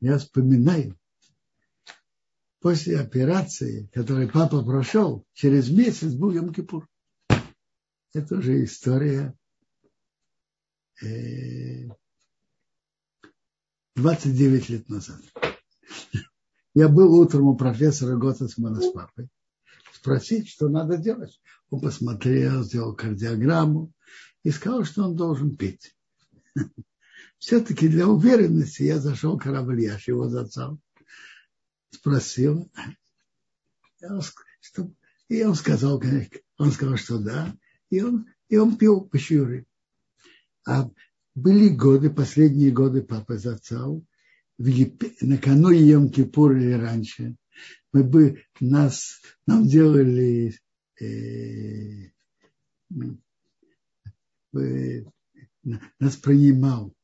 Я 0.00 0.18
вспоминаю, 0.18 0.98
после 2.60 3.00
операции, 3.00 3.90
которую 3.92 4.30
папа 4.30 4.62
прошел, 4.62 5.26
через 5.32 5.70
месяц 5.70 6.12
был 6.12 6.30
Йом-Кипур. 6.32 6.86
Это 8.12 8.36
уже 8.36 8.64
история 8.64 9.34
э, 11.02 11.88
29 13.96 14.68
лет 14.70 14.88
назад. 14.88 15.20
Я 16.74 16.88
был 16.88 17.14
утром 17.14 17.46
у 17.46 17.56
профессора 17.56 18.16
Готесмана 18.16 18.80
с 18.80 18.90
папой. 18.90 19.28
Спросить, 19.92 20.48
что 20.48 20.68
надо 20.68 20.96
делать. 20.96 21.40
Он 21.70 21.80
посмотрел, 21.80 22.64
сделал 22.64 22.94
кардиограмму 22.94 23.92
и 24.42 24.50
сказал, 24.50 24.84
что 24.84 25.04
он 25.04 25.16
должен 25.16 25.56
пить. 25.56 25.96
Все-таки 27.38 27.88
для 27.88 28.08
уверенности 28.08 28.82
я 28.82 28.98
зашел 28.98 29.38
к 29.38 29.46
Равлияш, 29.46 30.08
его 30.08 30.28
зацал, 30.28 30.78
спросил, 31.90 32.70
и 35.28 35.44
он 35.44 35.54
сказал, 35.54 36.02
он 36.58 36.72
сказал, 36.72 36.96
что 36.96 37.18
да, 37.18 37.54
и 37.90 38.02
он, 38.02 38.26
и 38.48 38.56
он 38.56 38.76
пил 38.76 39.02
по 39.02 39.18
А 40.66 40.90
были 41.34 41.68
годы, 41.68 42.10
последние 42.10 42.70
годы 42.70 43.02
папы 43.02 43.38
зацал, 43.38 44.04
в 44.58 44.66
Еп... 44.66 45.04
накануне 45.20 45.80
Йом-Кипур 45.92 46.56
или 46.56 46.72
раньше, 46.72 47.36
мы 47.92 48.04
бы 48.04 48.42
нас, 48.60 49.20
нам 49.46 49.66
делали 49.66 50.54
э, 51.00 52.10
э, 54.56 55.04
нас 55.98 56.16
принимал 56.16 56.94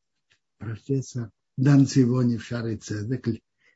профессор 0.58 1.30
Дан 1.56 1.86
Цивони 1.86 2.36
в 2.36 2.44
Шары 2.44 2.76
Цедек, 2.76 3.26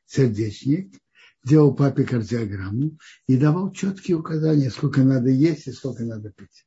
сердечник, 0.05 0.97
делал 1.43 1.75
папе 1.75 2.03
кардиограмму 2.03 2.97
и 3.27 3.37
давал 3.37 3.71
четкие 3.71 4.17
указания, 4.17 4.69
сколько 4.69 5.03
надо 5.03 5.29
есть 5.29 5.67
и 5.67 5.71
сколько 5.71 6.03
надо 6.03 6.31
пить. 6.31 6.65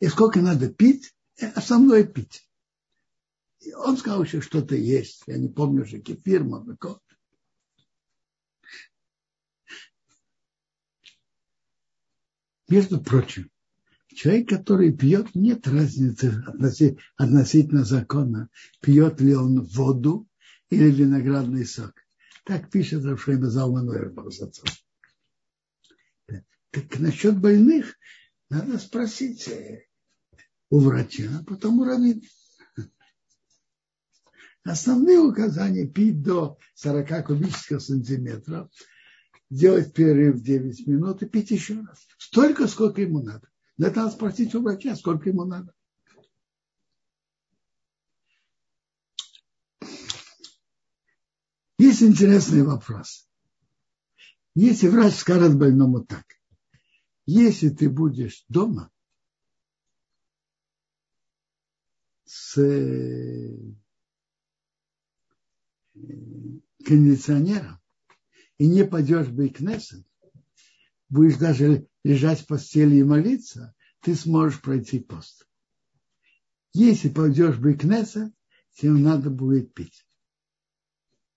И 0.00 0.08
сколько 0.08 0.40
надо 0.40 0.68
пить, 0.68 1.14
основное 1.54 2.04
пить. 2.04 2.43
И 3.64 3.72
он 3.72 3.96
сказал, 3.96 4.22
еще 4.22 4.40
что-то 4.40 4.76
есть. 4.76 5.22
Я 5.26 5.38
не 5.38 5.48
помню 5.48 5.82
уже, 5.82 6.00
кефир, 6.00 6.44
молоко. 6.44 7.00
Между 12.68 13.00
прочим, 13.00 13.50
человек, 14.08 14.48
который 14.48 14.92
пьет, 14.92 15.34
нет 15.34 15.66
разницы 15.66 16.42
относительно 17.16 17.84
закона, 17.84 18.48
пьет 18.80 19.20
ли 19.20 19.34
он 19.34 19.62
воду 19.64 20.26
или 20.70 20.90
виноградный 20.90 21.66
сок. 21.66 21.92
Так 22.44 22.70
пишет 22.70 23.04
Рафшейма 23.04 23.48
Залман 23.48 23.88
Так 26.70 26.98
насчет 26.98 27.38
больных 27.38 27.96
надо 28.50 28.78
спросить 28.78 29.48
э, 29.48 29.86
у 30.70 30.80
врача, 30.80 31.30
а 31.40 31.44
потом 31.44 31.80
у 31.80 31.84
раввина. 31.84 32.20
Основные 34.64 35.18
указания 35.18 35.86
пить 35.86 36.22
до 36.22 36.58
40 36.74 37.26
кубических 37.26 37.82
сантиметров, 37.82 38.70
делать 39.50 39.92
перерыв 39.92 40.40
9 40.40 40.86
минут 40.86 41.22
и 41.22 41.26
пить 41.26 41.50
еще 41.50 41.80
раз. 41.80 42.06
Столько, 42.16 42.66
сколько 42.66 43.02
ему 43.02 43.22
надо. 43.22 43.48
Это 43.78 44.00
надо 44.00 44.12
спросить 44.12 44.54
у 44.54 44.62
врача, 44.62 44.96
сколько 44.96 45.28
ему 45.28 45.44
надо. 45.44 45.74
Есть 51.78 52.02
интересный 52.02 52.62
вопрос. 52.62 53.28
Если 54.54 54.88
врач 54.88 55.14
скажет 55.14 55.58
больному 55.58 56.04
так, 56.04 56.24
если 57.26 57.68
ты 57.68 57.90
будешь 57.90 58.46
дома 58.48 58.90
с 62.24 62.56
кондиционером 66.84 67.80
и 68.58 68.66
не 68.66 68.84
пойдешь 68.84 69.26
в 69.26 69.34
Бейкнесет, 69.34 70.06
будешь 71.08 71.36
даже 71.36 71.88
лежать 72.04 72.40
в 72.40 72.46
постели 72.46 72.96
и 72.96 73.02
молиться, 73.02 73.74
ты 74.00 74.14
сможешь 74.14 74.60
пройти 74.60 75.00
пост. 75.00 75.48
Если 76.72 77.08
пойдешь 77.08 77.56
в 77.56 77.62
Бейкнесет, 77.62 78.34
тебе 78.72 78.92
надо 78.92 79.30
будет 79.30 79.72
пить. 79.74 80.06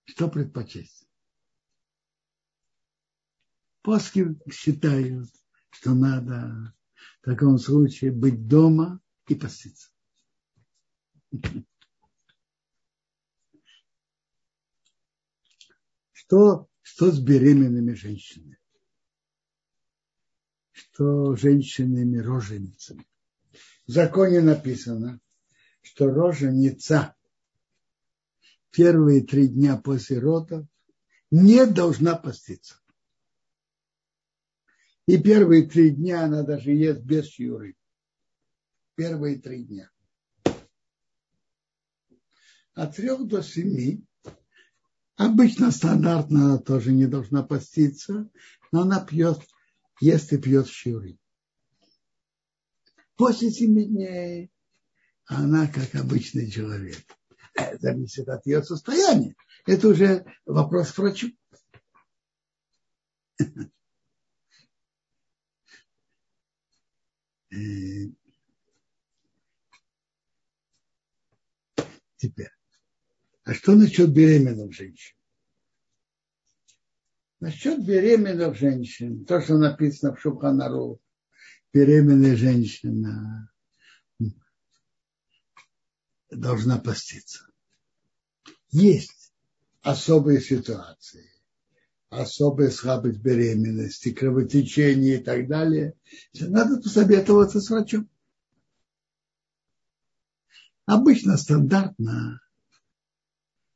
Что 0.06 0.28
предпочесть? 0.28 1.08
Поски 3.82 4.38
считают, 4.52 5.30
что 5.70 5.94
надо 5.94 6.74
в 7.22 7.26
таком 7.26 7.58
случае 7.58 8.12
быть 8.12 8.48
дома 8.48 9.00
и 9.28 9.36
поститься. 9.36 9.90
Что, 16.28 16.68
что 16.82 17.10
с 17.10 17.22
беременными 17.22 17.94
женщинами? 17.94 18.60
Что 20.74 21.38
женщинами 21.38 22.18
роженицами? 22.18 23.08
В 23.88 23.92
законе 23.92 24.42
написано, 24.42 25.22
что 25.82 26.10
роженица 26.10 27.16
первые 28.72 29.24
три 29.24 29.48
дня 29.48 29.78
после 29.78 30.20
родов 30.20 30.68
не 31.32 31.66
должна 31.66 32.18
поститься. 32.18 32.78
И 35.06 35.18
первые 35.18 35.66
три 35.66 35.92
дня 35.92 36.26
она 36.26 36.44
даже 36.44 36.72
ест 36.72 37.04
без 37.04 37.28
щуры. 37.28 37.78
Первые 38.96 39.40
три 39.40 39.64
дня. 39.64 39.90
От 42.74 42.98
трех 42.98 43.26
до 43.26 43.42
семи 43.42 44.04
обычно 45.18 45.72
стандартно 45.72 46.46
она 46.46 46.58
тоже 46.60 46.94
не 46.94 47.08
должна 47.08 47.44
поститься, 47.44 48.30
но 48.72 48.82
она 48.82 49.04
пьет, 49.04 49.40
ест 50.00 50.32
и 50.32 50.38
пьет 50.38 50.68
щуры. 50.68 51.18
После 53.16 53.52
семи 53.52 53.86
дней 53.86 54.52
она 55.26 55.68
как 55.68 55.96
обычный 55.96 56.50
человек 56.50 56.98
зависит 57.80 58.30
от 58.30 58.46
ее 58.46 58.64
состояния. 58.64 59.36
Это 59.66 59.90
уже 59.90 60.26
вопрос 60.46 60.92
к 60.92 60.98
врачу. 61.00 61.28
Теперь. 72.18 72.57
А 73.48 73.54
что 73.54 73.76
насчет 73.76 74.12
беременных 74.12 74.74
женщин? 74.74 75.16
Насчет 77.40 77.86
беременных 77.86 78.58
женщин, 78.58 79.24
то, 79.24 79.40
что 79.40 79.58
написано 79.58 80.14
в 80.14 80.20
Шуханару, 80.20 81.00
беременная 81.72 82.36
женщина 82.36 83.50
должна 86.30 86.78
поститься. 86.78 87.48
Есть 88.70 89.32
особые 89.82 90.42
ситуации, 90.42 91.32
особые 92.10 92.70
слабость 92.70 93.22
беременности, 93.22 94.12
кровотечение 94.12 95.22
и 95.22 95.24
так 95.24 95.48
далее. 95.48 95.94
Надо 96.34 96.82
посоветоваться 96.82 97.62
с 97.62 97.70
врачом. 97.70 98.10
Обычно 100.86 101.38
стандартно 101.38 102.42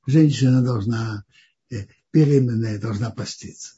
женщина 0.06 0.62
должна, 0.62 1.26
э, 1.70 1.86
беременная 2.14 2.80
должна 2.80 3.10
поститься. 3.12 3.76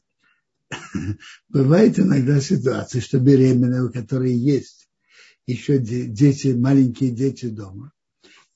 Бывает 1.49 1.99
иногда 1.99 2.39
ситуация, 2.39 3.01
что 3.01 3.19
беременная, 3.19 3.83
у 3.83 3.91
которой 3.91 4.33
есть 4.33 4.89
еще 5.45 5.77
дети, 5.77 6.47
маленькие 6.47 7.11
дети 7.11 7.47
дома, 7.47 7.91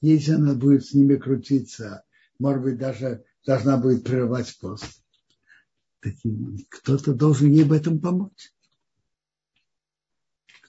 если 0.01 0.33
она 0.33 0.53
будет 0.53 0.85
с 0.85 0.93
ними 0.93 1.15
крутиться, 1.15 2.03
может 2.39 2.63
быть, 2.63 2.77
даже 2.77 3.23
должна 3.45 3.77
будет 3.77 4.03
прерывать 4.03 4.57
пост. 4.59 5.01
Кто-то 6.69 7.13
должен 7.13 7.51
ей 7.51 7.63
в 7.63 7.73
этом 7.73 7.99
помочь. 7.99 8.53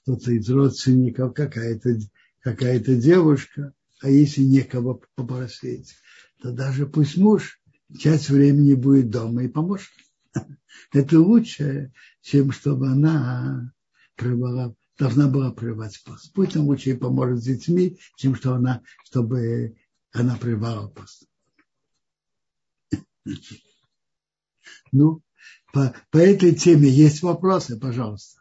Кто-то 0.02 0.32
из 0.32 0.48
родственников, 0.48 1.34
какая-то 1.34 1.98
какая 2.40 2.78
девушка, 2.78 3.74
а 4.00 4.08
если 4.08 4.42
некого 4.42 5.00
попросить, 5.14 5.94
то 6.40 6.53
даже 6.53 6.87
пусть 6.87 7.16
муж 7.16 7.61
часть 7.98 8.31
времени 8.31 8.74
будет 8.74 9.11
дома 9.11 9.44
и 9.44 9.48
поможет. 9.48 9.90
Это 10.92 11.20
лучше, 11.20 11.92
чем 12.22 12.53
чтобы 12.53 12.88
она 12.88 13.72
пребывала 14.14 14.74
должна 14.98 15.29
была 15.29 15.53
прервать 15.53 16.03
пост. 16.05 16.33
Пусть 16.35 16.55
нам 16.55 16.66
лучше 16.66 16.96
поможет 16.96 17.38
с 17.40 17.44
детьми, 17.44 17.98
чем 18.16 18.35
что 18.35 18.55
она, 18.55 18.83
чтобы 19.05 19.77
она 20.12 20.37
прервала 20.37 20.88
пост. 20.88 21.24
Ну, 24.90 25.22
по, 25.72 25.94
по 26.11 26.18
этой 26.18 26.55
теме 26.55 26.88
есть 26.88 27.22
вопросы, 27.22 27.79
пожалуйста. 27.79 28.40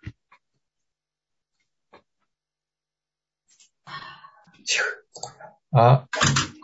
А, 5.72 6.08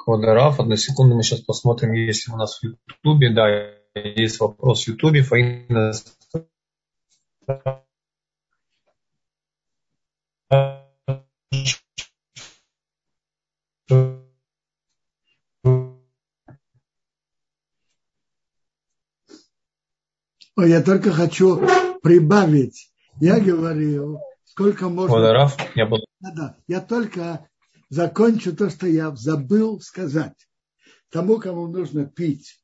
Квадраф. 0.03 0.59
Одну 0.59 0.75
секунду, 0.75 1.15
мы 1.15 1.23
сейчас 1.23 1.39
посмотрим, 1.39 1.93
есть 1.93 2.27
ли 2.27 2.33
у 2.33 2.37
нас 2.37 2.59
в 2.59 2.63
Ютубе. 2.63 3.33
Да, 3.33 3.47
есть 3.95 4.39
вопрос 4.41 4.83
в 4.83 4.87
Ютубе. 4.89 5.21
Фаина 5.21 5.93
Я 20.57 20.81
только 20.83 21.11
хочу 21.11 21.65
прибавить. 22.01 22.91
Я 23.21 23.39
говорил, 23.39 24.19
сколько 24.43 24.89
можно... 24.89 25.15
Квадраф, 25.15 25.57
я 25.75 25.85
был... 25.85 25.99
Да, 26.19 26.31
да. 26.35 26.57
Я 26.67 26.81
только 26.81 27.47
закончу 27.93 28.55
то, 28.55 28.69
что 28.69 28.87
я 28.87 29.15
забыл 29.15 29.79
сказать. 29.79 30.49
Тому, 31.09 31.37
кому 31.37 31.67
нужно 31.67 32.05
пить, 32.05 32.59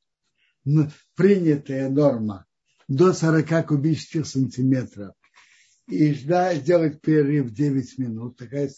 принятая 1.16 1.90
норма 1.90 2.48
до 2.88 3.14
40 3.14 3.68
кубических 3.68 4.26
сантиметров 4.26 5.14
и 5.88 6.14
ждать, 6.14 6.62
сделать 6.62 7.02
перерыв 7.02 7.52
9 7.52 8.00
минут. 8.00 8.38
Такая, 8.38 8.72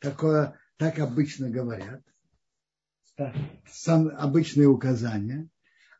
такое, 0.00 0.58
так 0.78 0.98
обычно 0.98 1.48
говорят. 1.48 2.02
Так, 3.16 3.36
обычные 4.16 4.66
указания. 4.66 5.48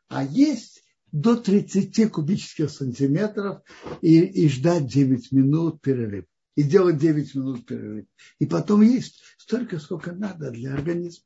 А 0.09 0.25
есть 0.25 0.83
до 1.13 1.37
30 1.37 2.11
кубических 2.11 2.69
сантиметров 2.69 3.61
и, 4.01 4.19
и 4.19 4.49
ждать 4.49 4.87
9 4.87 5.31
минут 5.31 5.81
перерыв. 5.81 6.25
И 6.55 6.63
делать 6.63 6.97
9 6.97 7.35
минут 7.35 7.65
перерыв. 7.65 8.05
И 8.39 8.45
потом 8.45 8.81
есть 8.81 9.21
столько, 9.37 9.77
сколько 9.79 10.13
надо 10.13 10.51
для 10.51 10.73
организма. 10.73 11.25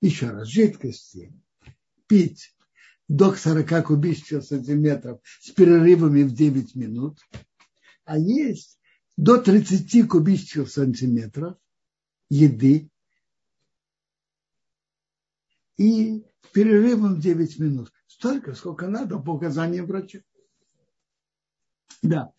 Еще 0.00 0.30
раз, 0.30 0.48
жидкости 0.48 1.32
пить 2.06 2.54
до 3.08 3.34
40 3.34 3.86
кубических 3.86 4.42
сантиметров 4.42 5.20
с 5.40 5.50
перерывами 5.50 6.22
в 6.22 6.34
9 6.34 6.74
минут, 6.74 7.20
а 8.04 8.18
есть 8.18 8.78
до 9.16 9.38
30 9.38 10.08
кубических 10.08 10.68
сантиметров 10.70 11.56
еды 12.28 12.90
и 15.76 16.24
перерывом 16.52 17.20
9 17.20 17.58
минут. 17.58 17.92
Столько, 18.06 18.54
сколько 18.54 18.88
надо 18.88 19.18
по 19.18 19.30
указаниям 19.30 19.86
врача. 19.86 20.20
Да, 22.02 22.32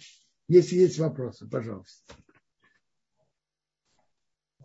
если 0.47 0.75
есть 0.75 0.99
вопросы, 0.99 1.47
пожалуйста. 1.49 2.13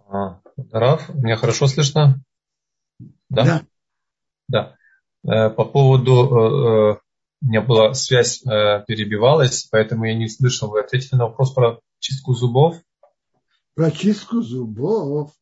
А, 0.08 0.40
Раф, 0.72 1.08
меня 1.14 1.36
хорошо 1.36 1.66
слышно? 1.66 2.22
Да. 3.28 3.44
Да. 3.44 3.66
да. 4.48 4.76
Э, 5.22 5.50
по 5.50 5.64
поводу, 5.64 6.12
э, 6.12 6.96
э, 6.96 7.00
у 7.42 7.46
меня 7.46 7.62
была 7.62 7.94
связь, 7.94 8.40
перебивалась, 8.40 9.64
поэтому 9.70 10.04
я 10.04 10.14
не 10.14 10.28
слышал. 10.28 10.68
Вы 10.68 10.80
ответили 10.80 11.16
на 11.16 11.26
вопрос 11.26 11.54
про 11.54 11.80
чистку 11.98 12.34
зубов? 12.34 12.76
Про 13.74 13.90
чистку 13.90 14.42
зубов. 14.42 15.32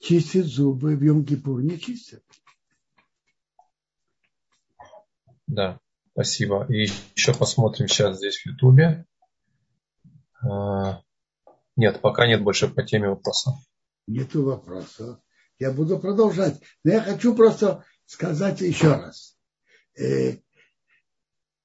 Чистить 0.00 0.46
зубы 0.46 0.96
в 0.96 1.02
Йом-Кипур 1.02 1.62
не 1.62 1.78
чистят. 1.78 2.22
Да, 5.46 5.78
спасибо. 6.12 6.66
И 6.68 6.88
еще 7.14 7.32
посмотрим 7.32 7.86
сейчас 7.86 8.18
здесь 8.18 8.38
в 8.38 8.46
Ютубе. 8.46 9.06
Нет, 11.76 12.00
пока 12.00 12.26
нет 12.26 12.42
больше 12.42 12.68
по 12.68 12.82
теме 12.82 13.08
вопросов. 13.08 13.54
Нету 14.06 14.44
вопросов. 14.44 15.18
Я 15.58 15.72
буду 15.72 15.98
продолжать. 15.98 16.60
Но 16.84 16.92
я 16.92 17.00
хочу 17.00 17.34
просто 17.34 17.84
сказать 18.06 18.60
еще 18.60 18.92
раз. 18.92 19.36
Э, 19.96 20.36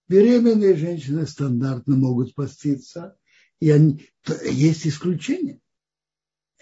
беременные 0.07 0.75
женщины 0.75 1.25
стандартно 1.27 1.95
могут 1.95 2.35
поститься, 2.35 3.17
и 3.59 3.71
они, 3.71 4.09
есть 4.43 4.87
исключения, 4.87 5.59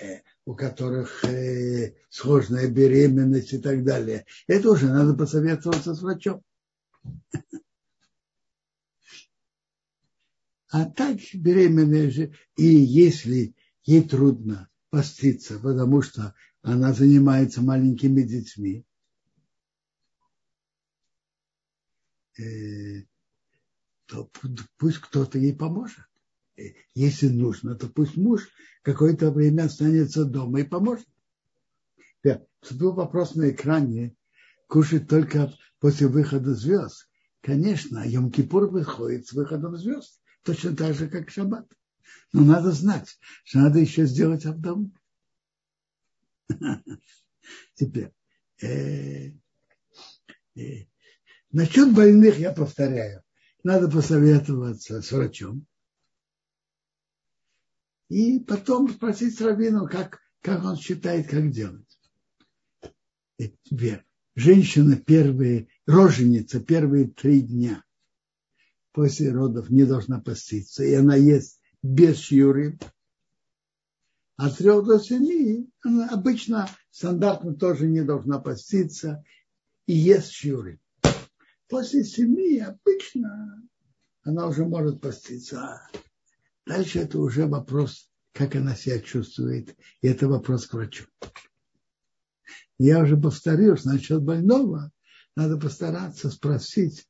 э, 0.02 0.22
у 0.46 0.56
которых 0.56 1.24
э, 1.26 1.96
сложная 2.10 2.68
беременность 2.68 3.54
и 3.54 3.60
так 3.60 3.84
далее. 3.84 4.26
Это 4.48 4.72
уже 4.72 4.88
надо 4.88 5.14
посоветоваться 5.14 5.94
с 5.94 6.02
врачом. 6.02 6.42
А 10.70 10.86
так 10.86 11.18
беременная 11.34 12.12
же, 12.12 12.34
и 12.56 12.66
если 12.66 13.56
ей 13.84 14.04
трудно 14.04 14.70
поститься, 14.90 15.60
потому 15.60 16.02
что 16.02 16.36
она 16.62 16.94
занимается 16.94 17.62
маленькими 17.62 18.22
детьми, 18.22 18.86
Э, 22.38 23.02
то 24.06 24.30
пусть 24.78 25.00
кто-то 25.00 25.40
ей 25.40 25.56
поможет. 25.56 26.06
Э, 26.56 26.62
если 26.94 27.28
нужно, 27.30 27.76
то 27.76 27.88
пусть 27.88 28.16
муж 28.16 28.48
какое-то 28.84 29.32
время 29.32 29.64
останется 29.64 30.24
дома 30.24 30.62
и 30.62 30.64
поможет. 30.64 31.08
Да, 32.24 32.44
был 32.72 32.94
вопрос 32.94 33.36
на 33.36 33.50
экране, 33.50 34.16
кушать 34.68 35.08
только 35.08 35.54
после 35.80 36.08
выхода 36.08 36.54
звезд. 36.54 37.10
Конечно, 37.42 38.08
Йом-Кипур 38.08 38.68
выходит 38.68 39.28
с 39.28 39.34
выходом 39.34 39.76
звезд, 39.78 40.22
точно 40.48 40.76
так 40.76 40.96
же, 40.96 41.10
как 41.10 41.30
Шаббат. 41.30 41.70
Но 42.32 42.42
надо 42.42 42.72
знать, 42.72 43.20
что 43.44 43.60
надо 43.60 43.80
еще 43.80 44.06
сделать 44.06 44.46
Авдом. 44.46 44.94
Теперь, 47.76 48.14
э, 48.62 49.32
э, 50.56 50.86
Насчет 51.52 51.94
больных 51.94 52.40
я 52.40 52.54
повторяю. 52.54 53.24
Надо 53.64 53.90
посоветоваться 53.90 55.02
с 55.02 55.12
врачом. 55.12 55.66
И 58.08 58.40
потом 58.40 58.90
спросить 58.90 59.42
Равину, 59.42 59.88
как, 59.88 60.20
как 60.42 60.64
он 60.64 60.78
считает, 60.78 61.30
как 61.30 61.52
делать. 61.52 62.00
Теперь, 63.64 64.06
женщина 64.36 64.96
первые, 64.96 65.68
роженица 65.86 66.62
первые 66.62 67.10
три 67.10 67.42
дня 67.42 67.84
после 68.98 69.32
родов 69.32 69.70
не 69.70 69.84
должна 69.84 70.20
поститься. 70.20 70.84
И 70.84 70.92
она 70.96 71.16
ест 71.16 71.62
без 71.84 72.18
шьюры. 72.18 72.80
От 74.38 74.58
трех 74.58 74.88
до 74.88 74.98
семи 74.98 75.70
она 75.84 76.10
обычно 76.10 76.68
стандартно 76.90 77.54
тоже 77.54 77.86
не 77.86 78.04
должна 78.04 78.40
поститься 78.40 79.24
и 79.86 79.94
ест 79.94 80.32
шьюры. 80.32 80.80
После 81.68 82.04
семи 82.04 82.58
обычно 82.58 83.70
она 84.24 84.48
уже 84.48 84.66
может 84.66 85.00
поститься. 85.00 85.80
Дальше 86.66 86.98
это 86.98 87.20
уже 87.20 87.46
вопрос, 87.46 88.10
как 88.32 88.56
она 88.56 88.74
себя 88.74 88.98
чувствует. 88.98 89.76
И 90.02 90.08
это 90.08 90.28
вопрос 90.28 90.66
к 90.66 90.74
врачу. 90.74 91.06
Я 92.80 93.04
уже 93.04 93.16
повторил, 93.16 93.78
что 93.78 93.90
насчет 93.90 94.24
больного 94.24 94.92
надо 95.36 95.60
постараться 95.60 96.32
спросить 96.32 97.08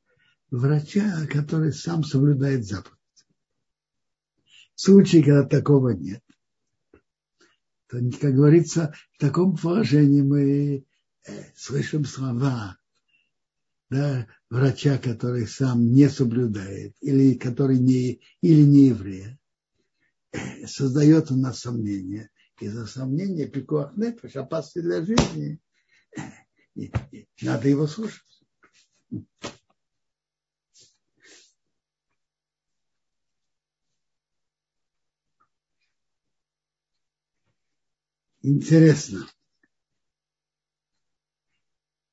врача, 0.50 1.26
который 1.26 1.72
сам 1.72 2.04
соблюдает 2.04 2.64
заповедь. 2.64 2.96
В 4.74 4.80
случае, 4.80 5.24
когда 5.24 5.44
такого 5.44 5.90
нет, 5.90 6.22
то, 7.88 7.98
как 8.20 8.34
говорится, 8.34 8.94
в 9.14 9.18
таком 9.18 9.56
положении 9.56 10.22
мы 10.22 10.84
э, 11.26 11.32
слышим 11.56 12.04
слова 12.04 12.78
да, 13.90 14.26
врача, 14.50 14.98
который 14.98 15.46
сам 15.46 15.92
не 15.92 16.08
соблюдает, 16.08 16.94
или 17.00 17.34
который 17.34 17.78
не, 17.78 18.20
или 18.42 18.62
не 18.62 18.88
еврей, 18.88 19.38
создает 20.66 21.30
у 21.30 21.36
нас 21.36 21.60
сомнения. 21.60 22.30
И 22.60 22.68
за 22.68 22.86
сомнение 22.86 23.46
пикуах 23.46 23.96
нефеш, 23.96 24.36
опасный 24.36 24.82
для 24.82 25.04
жизни, 25.04 25.60
и, 26.74 26.92
и 27.12 27.28
надо 27.42 27.68
его 27.68 27.86
слушать. 27.86 28.22
Интересно. 38.42 39.26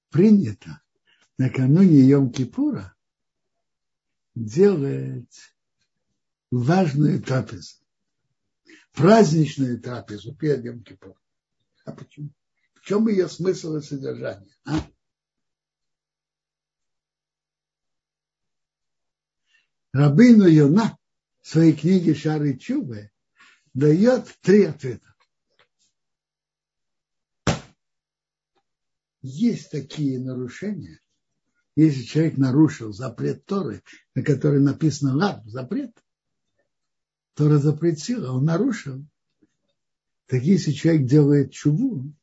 Принято 0.09 0.81
накануне 1.37 2.09
Йом-Кипура 2.09 2.91
делает 4.33 5.29
важную 6.51 7.21
трапезу, 7.21 7.77
праздничную 8.93 9.81
трапезу 9.81 10.35
перед 10.35 10.65
Йом-Кипуром. 10.65 11.17
А 11.85 11.91
почему? 11.91 12.29
В 12.75 12.81
чем 12.81 13.07
ее 13.07 13.27
смысл 13.27 13.75
и 13.75 13.81
содержание? 13.81 14.55
А? 14.65 14.79
Рабыну 19.91 20.45
Йона 20.45 20.97
в 21.41 21.47
своей 21.47 21.73
книге 21.73 22.15
Шары 22.15 22.57
Чубы 22.57 23.11
дает 23.73 24.27
три 24.41 24.65
ответа. 24.65 25.14
Есть 29.27 29.71
такие 29.71 30.19
нарушения, 30.19 30.99
если 31.75 32.03
человек 32.03 32.37
нарушил 32.37 32.93
запрет 32.93 33.43
Торы, 33.45 33.81
на 34.13 34.21
который 34.21 34.61
написано 34.61 35.15
лад, 35.15 35.41
запрет, 35.47 35.97
Тора 37.33 37.57
запретила, 37.57 38.33
он 38.33 38.45
нарушил. 38.45 39.03
Так 40.27 40.43
если 40.43 40.73
человек 40.73 41.07
делает 41.07 41.51
чуву, 41.51 42.13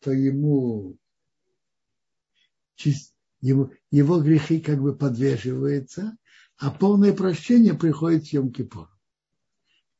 то 0.00 0.10
ему 0.10 0.98
его, 3.40 3.70
его 3.92 4.20
грехи 4.20 4.60
как 4.60 4.82
бы 4.82 4.96
подвешиваются, 4.96 6.16
а 6.56 6.72
полное 6.72 7.12
прощение 7.12 7.74
приходит 7.74 8.26
с 8.26 8.32
Йом-Кипур. 8.32 8.88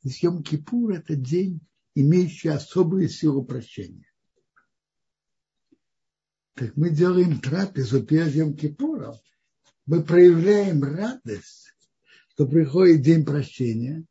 Йом-Кипур– 0.04 0.92
это 0.92 1.14
день, 1.14 1.60
имеющий 1.94 2.48
особую 2.48 3.08
силу 3.08 3.44
прощения. 3.44 4.09
Так 6.60 6.76
мы 6.76 6.90
делаем 6.90 7.40
трапезу 7.40 8.02
перед 8.02 8.34
Йом-Кипуром, 8.34 9.14
мы 9.86 10.02
проявляем 10.02 10.82
радость, 10.82 11.74
что 12.28 12.46
приходит 12.46 13.00
день 13.00 13.24
прощения, 13.24 14.04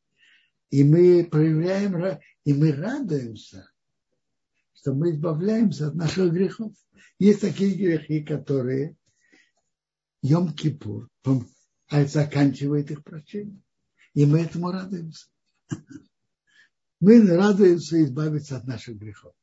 и 0.71 0.83
мы 0.83 1.27
проявляем, 1.29 2.19
и 2.45 2.53
мы 2.55 2.71
радуемся, 2.71 3.69
что 4.73 4.95
мы 4.95 5.11
избавляемся 5.11 5.89
от 5.89 5.93
наших 5.93 6.33
грехов. 6.33 6.73
Есть 7.19 7.41
такие 7.41 7.75
грехи, 7.75 8.23
которые 8.23 8.95
Йом-Кипур 10.25 11.07
а 11.87 12.05
заканчивает 12.05 12.89
их 12.89 13.03
прощение. 13.03 13.61
И 14.15 14.25
мы 14.25 14.41
этому 14.41 14.71
радуемся. 14.71 15.27
Мы 16.99 17.21
радуемся 17.27 18.03
избавиться 18.03 18.57
от 18.57 18.65
наших 18.65 18.97
грехов. 18.97 19.33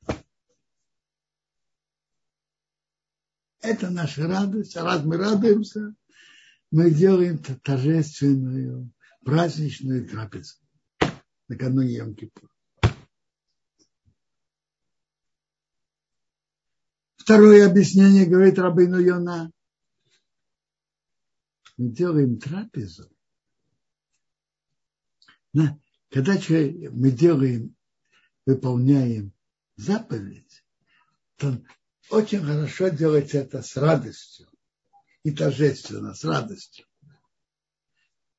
Это 3.67 3.91
наша 3.91 4.29
радость. 4.29 4.77
А 4.77 4.85
раз 4.85 5.05
мы 5.05 5.17
радуемся, 5.17 5.93
мы 6.71 6.93
делаем 6.93 7.39
торжественную, 7.39 8.93
праздничную 9.25 10.09
трапезу 10.09 10.55
накануне 11.49 11.99
Йом-Кипур. 11.99 12.49
Второе 17.17 17.69
объяснение 17.69 18.25
говорит 18.27 18.57
Рабыну 18.57 19.01
Йона. 19.01 19.51
Мы 21.77 21.91
делаем 21.91 22.39
трапезу. 22.39 23.11
Когда 26.11 26.35
мы 26.35 27.11
делаем, 27.11 27.75
выполняем 28.47 29.33
заповедь, 29.75 30.65
то 31.35 31.61
очень 32.11 32.43
хорошо 32.43 32.89
делать 32.89 33.35
это 33.35 33.63
с 33.63 33.77
радостью 33.77 34.49
и 35.23 35.31
торжественно, 35.31 36.15
с 36.15 36.25
радостью. 36.25 36.87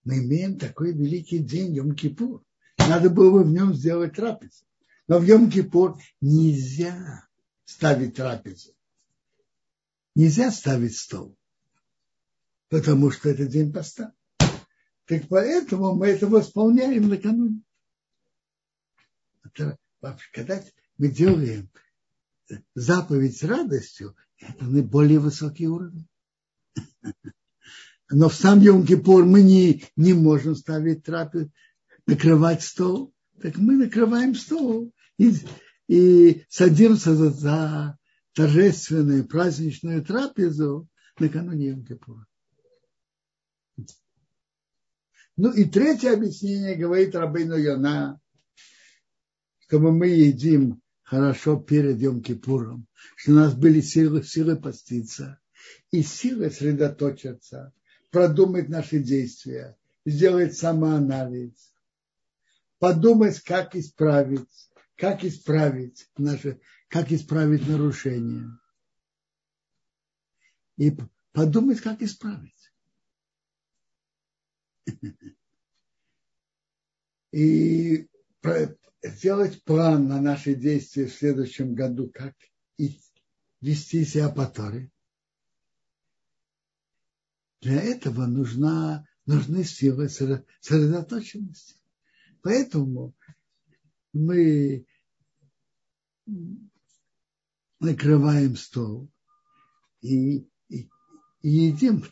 Мы 0.04 0.20
имеем 0.20 0.58
такой 0.58 0.94
великий 0.94 1.40
день, 1.40 1.78
Йом-Кипур. 1.78 2.42
Надо 2.78 3.10
было 3.10 3.32
бы 3.32 3.44
в 3.44 3.52
нем 3.52 3.74
сделать 3.74 4.16
трапезу. 4.16 4.64
Но 5.08 5.20
в 5.20 5.24
Йом-Кипур 5.24 6.00
нельзя 6.22 7.28
ставить 7.66 8.16
трапезу. 8.16 8.74
Нельзя 10.16 10.50
ставить 10.52 10.98
стол, 10.98 11.38
потому 12.70 13.12
что 13.12 13.30
это 13.30 13.46
день 13.46 13.72
поста. 13.72 14.14
Так 15.06 15.28
поэтому 15.30 15.94
мы 15.94 16.08
это 16.08 16.28
восполняем 16.28 17.08
накануне. 17.08 17.62
Когда 20.34 20.64
мы 20.98 21.10
делаем 21.10 21.70
заповедь 22.76 23.38
с 23.38 23.44
радостью, 23.44 24.16
это 24.40 24.66
наиболее 24.66 25.20
высокий 25.20 25.68
уровень. 25.68 26.08
Но 28.10 28.30
в 28.30 28.36
сам 28.36 28.62
Йом-Кипур 28.62 29.26
мы 29.26 29.42
не, 29.42 29.84
не 29.96 30.14
можем 30.14 30.56
ставить 30.56 31.04
трапез, 31.04 31.48
накрывать 32.06 32.64
стол. 32.64 33.14
Так 33.42 33.58
мы 33.58 33.76
накрываем 33.76 34.34
стол 34.34 34.94
и, 35.18 35.34
и 35.88 36.46
садимся 36.48 37.16
за, 37.16 37.32
за 37.32 37.98
торжественную 38.34 39.28
праздничную 39.28 40.06
трапезу 40.06 40.88
накануне 41.20 41.72
Йом-Кипура. 41.72 42.26
Ну 45.36 45.52
и 45.52 45.66
третье 45.66 46.14
объяснение 46.14 46.76
говорит 46.76 47.14
Рабейну 47.14 47.58
Йона, 47.58 48.20
чтобы 49.60 49.92
мы 49.92 50.08
едим 50.08 50.82
хорошо 51.08 51.58
перед 51.58 52.02
Йом-Кипуром, 52.02 52.86
что 53.16 53.32
у 53.32 53.36
нас 53.36 53.56
были 53.56 53.80
силы, 53.80 54.24
силы 54.24 54.58
поститься 54.58 55.40
и 55.90 56.04
силы 56.04 56.50
сосредоточиться, 56.50 57.74
продумать 58.12 58.68
наши 58.68 59.00
действия, 59.00 59.78
сделать 60.06 60.58
самоанализ, 60.58 61.74
подумать, 62.80 63.40
как 63.40 63.74
исправить, 63.78 64.50
как 64.98 65.24
исправить 65.24 66.10
наши 66.18 66.60
как 66.90 67.12
исправить 67.12 67.66
нарушения. 67.68 68.60
И 70.78 70.92
подумать, 71.32 71.80
как 71.80 72.02
исправить. 72.02 72.72
И 77.32 78.08
сделать 79.04 79.64
план 79.64 80.08
на 80.08 80.22
наши 80.22 80.56
действия 80.56 81.08
в 81.08 81.14
следующем 81.14 81.76
году, 81.76 82.10
как 82.14 82.36
вести 83.62 84.06
себя 84.06 84.30
по 84.30 84.46
Торе. 84.46 84.92
Для 87.62 87.82
этого 87.82 88.26
нужна, 88.26 89.08
нужны 89.26 89.64
силы 89.64 90.10
сосредоточенности. 90.10 91.76
Поэтому 92.42 93.16
мы 94.14 94.86
накрываем 97.80 98.56
стол 98.56 99.10
и, 100.02 100.48
и, 100.70 100.90
и 101.42 101.50
едим 101.50 102.04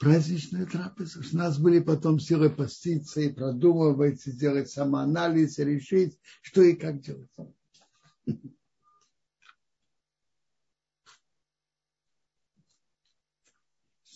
праздничную 0.00 0.66
трапезу. 0.66 1.20
У 1.20 1.36
нас 1.36 1.58
были 1.58 1.78
потом 1.78 2.18
силы 2.18 2.48
поститься 2.48 3.20
и 3.20 3.30
продумывать, 3.30 4.26
и 4.26 4.32
делать 4.32 4.70
самоанализ, 4.70 5.58
и 5.58 5.64
решить, 5.64 6.18
что 6.40 6.62
и 6.62 6.74
как 6.74 7.02
делать. 7.02 7.30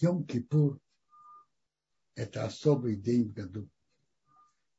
Йом-Кипур– 0.00 0.80
это 2.14 2.46
особый 2.46 2.96
день 2.96 3.28
в 3.28 3.34
году. 3.34 3.68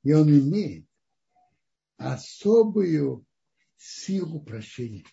И 0.01 0.11
он 0.11 0.27
имеет 0.29 0.87
особую 1.97 3.25
силу 3.77 4.41
прощения. 4.41 5.05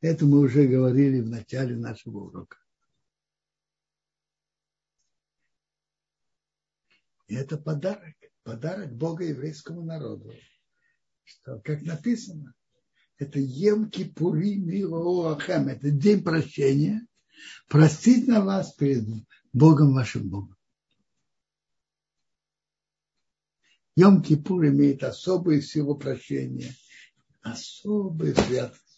Это 0.00 0.24
мы 0.24 0.40
уже 0.40 0.66
говорили 0.66 1.20
в 1.20 1.28
начале 1.28 1.76
нашего 1.76 2.18
урока. 2.18 2.56
И 7.28 7.34
это 7.34 7.58
подарок, 7.58 8.16
подарок 8.42 8.92
Бога 8.96 9.24
еврейскому 9.24 9.82
народу. 9.82 10.32
Что, 11.22 11.60
как 11.60 11.82
написано, 11.82 12.54
это 13.18 13.38
Ем 13.38 13.90
Кипурим 13.90 14.70
Илоахем, 14.70 15.68
это 15.68 15.90
день 15.90 16.24
прощения, 16.24 17.06
простить 17.68 18.26
на 18.26 18.42
вас 18.42 18.72
перед 18.72 19.06
Богом 19.52 19.94
вашим 19.94 20.28
Богом. 20.28 20.56
Йом 23.96 24.22
Кипур 24.22 24.66
имеет 24.66 25.04
особую 25.04 25.60
силу 25.60 25.94
прощения, 25.96 26.74
особую 27.42 28.34
святость. 28.34 28.89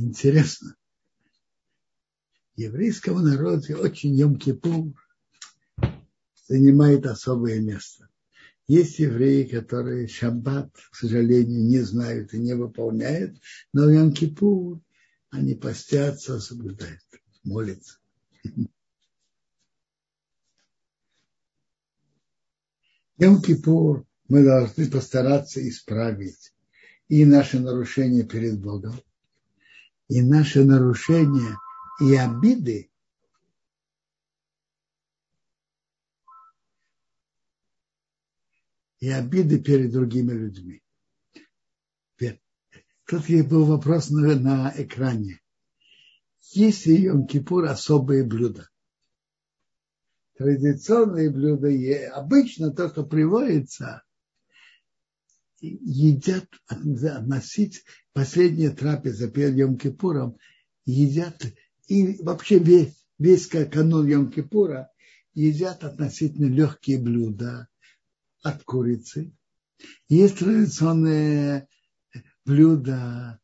Интересно, 0.00 0.76
еврейскому 2.54 3.18
народу 3.18 3.76
очень 3.78 4.16
Йом-Кипур 4.16 4.94
занимает 6.46 7.04
особое 7.04 7.60
место. 7.60 8.08
Есть 8.68 9.00
евреи, 9.00 9.42
которые 9.42 10.06
шаббат, 10.06 10.70
к 10.92 10.94
сожалению, 10.94 11.64
не 11.64 11.80
знают 11.80 12.32
и 12.32 12.38
не 12.38 12.54
выполняют, 12.54 13.40
но 13.72 13.86
в 13.86 13.88
Йом-Кипур 13.88 14.80
они 15.30 15.56
постятся, 15.56 16.38
соблюдают, 16.38 17.02
молятся. 17.42 17.98
Йом-Кипур 23.18 24.06
мы 24.28 24.44
должны 24.44 24.88
постараться 24.88 25.68
исправить 25.68 26.54
и 27.08 27.24
наши 27.24 27.58
нарушения 27.58 28.22
перед 28.22 28.60
Богом, 28.60 28.94
и 30.08 30.22
наши 30.22 30.64
нарушения 30.64 31.58
и 32.00 32.14
обиды 32.14 32.90
и 39.00 39.10
обиды 39.10 39.60
перед 39.60 39.92
другими 39.92 40.32
людьми. 40.32 40.82
Тут 43.08 43.26
был 43.48 43.64
вопрос 43.64 44.10
на, 44.10 44.70
экране. 44.76 45.40
Есть 46.52 46.84
ли 46.84 47.06
Йом-Кипур 47.06 47.64
особые 47.64 48.22
блюда? 48.22 48.68
Традиционные 50.36 51.30
блюда, 51.30 51.68
обычно 52.12 52.70
то, 52.70 52.90
что 52.90 53.04
приводится, 53.04 54.02
едят, 55.60 56.46
относить 56.66 57.84
последняя 58.12 58.70
трапеза 58.70 59.30
перед 59.30 59.56
Йом-Кипуром, 59.56 60.38
едят, 60.84 61.44
и 61.86 62.22
вообще 62.22 62.58
весь, 62.58 63.04
весь 63.18 63.46
канун 63.46 64.06
Йом-Кипура 64.06 64.86
едят 65.34 65.84
относительно 65.84 66.46
легкие 66.46 66.98
блюда 66.98 67.68
от 68.42 68.62
курицы. 68.64 69.32
Есть 70.08 70.38
традиционные 70.38 71.68
блюда 72.44 73.38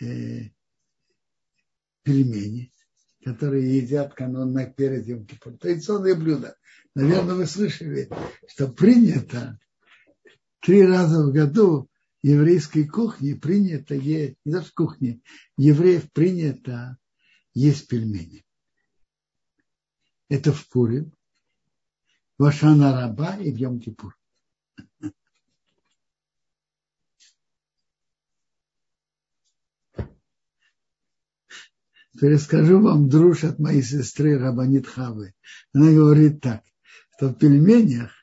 э, 0.00 0.50
пельмени, 2.02 2.72
которые 3.24 3.76
едят 3.78 4.14
канон 4.14 4.56
перед 4.72 5.06
Йом 5.06 5.26
Кипур. 5.26 5.56
Традиционные 5.58 6.14
блюда. 6.14 6.56
Наверное, 6.94 7.34
вы 7.34 7.46
слышали, 7.46 8.08
что 8.48 8.68
принято 8.68 9.58
три 10.60 10.84
раза 10.84 11.26
в 11.26 11.32
году 11.32 11.88
еврейской 12.22 12.86
кухне 12.86 13.34
принято 13.36 13.94
есть, 13.94 14.36
не 14.44 14.52
даже 14.52 14.66
в 14.66 14.74
кухне, 14.74 15.20
евреев 15.56 16.12
принято 16.12 16.98
есть 17.54 17.88
пельмени. 17.88 18.44
Это 20.28 20.52
в 20.52 20.68
Пурим, 20.68 21.12
в 22.36 22.44
Ашана 22.44 22.92
Раба 22.92 23.36
и 23.36 23.50
в 23.50 23.56
Йом 23.56 23.80
Кипур. 23.80 24.14
Перескажу 32.20 32.80
вам 32.80 33.08
друж 33.08 33.44
от 33.44 33.58
моей 33.58 33.82
сестры 33.82 34.38
Рабанит 34.38 34.86
Хавы. 34.86 35.34
Она 35.72 35.92
говорит 35.92 36.40
так, 36.40 36.64
что 37.16 37.28
в 37.28 37.34
пельменях 37.34 38.17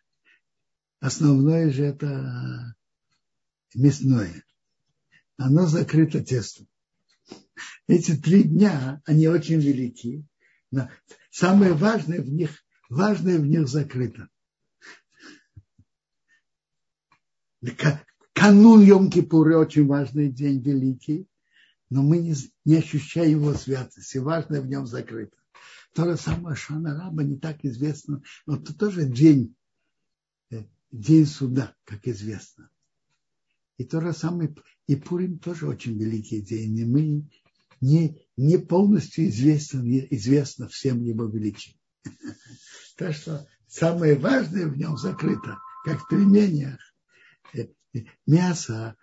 основное 1.06 1.70
же 1.72 1.84
это 1.84 2.76
мясное. 3.74 4.44
Оно 5.38 5.68
закрыто 5.68 6.24
тестом. 6.24 6.68
Эти 7.88 8.16
три 8.16 8.44
дня, 8.44 9.02
они 9.06 9.28
очень 9.28 9.60
велики. 9.60 10.26
Но 10.72 10.90
самое 11.30 11.74
важное 11.74 12.22
в 12.22 12.30
них, 12.30 12.64
важное 12.90 13.38
в 13.38 13.46
них 13.46 13.68
закрыто. 13.68 14.30
Канун 18.34 18.84
Йом-Кипура 18.84 19.56
очень 19.56 19.88
важный 19.88 20.30
день, 20.32 20.62
великий 20.62 21.28
но 21.90 22.02
мы 22.02 22.18
не, 22.18 22.36
не 22.66 22.78
ощущаем 22.78 23.40
его 23.40 23.54
святости. 23.54 24.18
Важное 24.18 24.62
в 24.62 24.68
нем 24.68 24.86
закрыто. 24.86 25.38
То 25.94 26.06
же 26.06 26.18
самое 26.18 26.56
Шана 26.56 26.94
Раба 26.94 27.24
не 27.24 27.38
так 27.38 27.64
известно, 27.64 28.22
но 28.46 28.58
это 28.58 28.78
тоже 28.78 29.06
день, 29.06 29.55
э, 29.55 29.55
день 31.00 31.26
суда, 31.26 31.76
как 31.84 32.08
известно. 32.08 32.70
И 33.78 33.84
то 33.84 34.00
же 34.02 34.14
самое, 34.14 34.56
и 34.88 34.96
Пурим 34.96 35.40
тоже 35.40 35.68
очень 35.68 35.98
великий 35.98 36.42
день, 36.42 36.78
и 36.78 36.86
мы 36.86 37.30
не, 37.82 38.26
не 38.38 38.58
полностью 38.58 39.28
известно, 39.28 39.82
известно 40.10 40.68
всем 40.68 41.02
его 41.02 41.26
величием. 41.26 41.78
Так 42.98 43.14
что 43.14 43.46
самое 43.68 44.16
важное 44.16 44.68
в 44.68 44.78
нем 44.78 44.96
закрыто, 44.96 45.58
как 45.84 46.02
в 46.02 46.08
пельменях, 46.08 46.80
мясо 48.26 48.96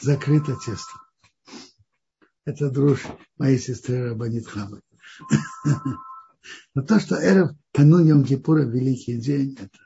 закрыто 0.00 0.56
тестом. 0.56 1.00
Это 2.44 2.70
друж 2.70 3.02
моей 3.38 3.58
сестры 3.58 4.10
Рабанит 4.10 4.46
Хамы. 4.46 4.82
Но 6.74 6.82
то, 6.82 6.98
что 7.00 7.16
Эрев 7.16 7.50
канун 7.72 8.06
Йом 8.06 8.24
Кипура 8.24 8.62
великий 8.62 9.18
день, 9.18 9.56
это, 9.58 9.78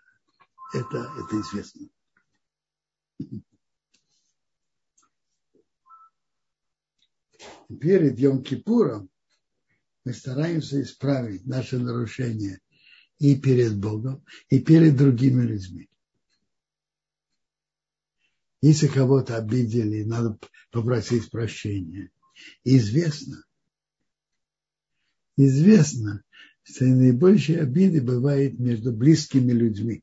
это, 0.72 1.10
это 1.18 1.40
известно. 1.40 1.88
Перед 7.80 8.18
Йом 8.18 8.42
Кипуром 8.42 9.10
мы 10.04 10.12
стараемся 10.12 10.80
исправить 10.82 11.46
наши 11.46 11.78
нарушения 11.78 12.60
и 13.18 13.34
перед 13.40 13.76
Богом, 13.78 14.24
и 14.48 14.60
перед 14.60 14.96
другими 14.96 15.42
людьми. 15.42 15.88
Если 18.62 18.86
кого-то 18.86 19.36
обидели, 19.36 20.04
надо 20.04 20.38
попросить 20.70 21.30
прощения 21.30 22.10
известно, 22.64 23.44
известно, 25.36 26.22
что 26.62 26.84
наибольшие 26.84 27.60
обиды 27.60 28.02
бывают 28.02 28.58
между 28.58 28.92
близкими 28.92 29.52
людьми. 29.52 30.02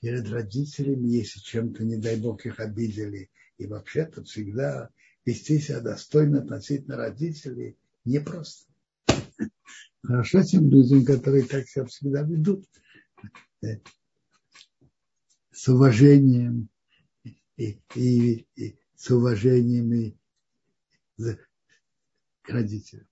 Перед 0.00 0.28
родителями, 0.28 1.08
если 1.08 1.40
чем-то, 1.40 1.84
не 1.84 1.96
дай 1.96 2.16
Бог, 2.16 2.46
их 2.46 2.60
обидели, 2.60 3.30
и 3.58 3.66
вообще-то 3.66 4.24
всегда 4.24 4.90
вести 5.24 5.58
себя 5.58 5.80
достойно 5.80 6.40
относительно 6.40 6.96
родителей 6.96 7.76
непросто. 8.04 8.72
Хорошо 10.02 10.42
тем 10.42 10.70
людям, 10.70 11.04
которые 11.04 11.44
так 11.44 11.68
себя 11.68 11.84
всегда 11.86 12.22
ведут 12.22 12.64
с 15.50 15.68
уважением 15.68 16.68
и, 17.56 17.80
и, 17.96 18.46
и 18.54 18.78
с 18.94 19.10
уважением 19.10 19.92
и 19.92 20.14
к 22.42 22.48
родителям. 22.48 23.08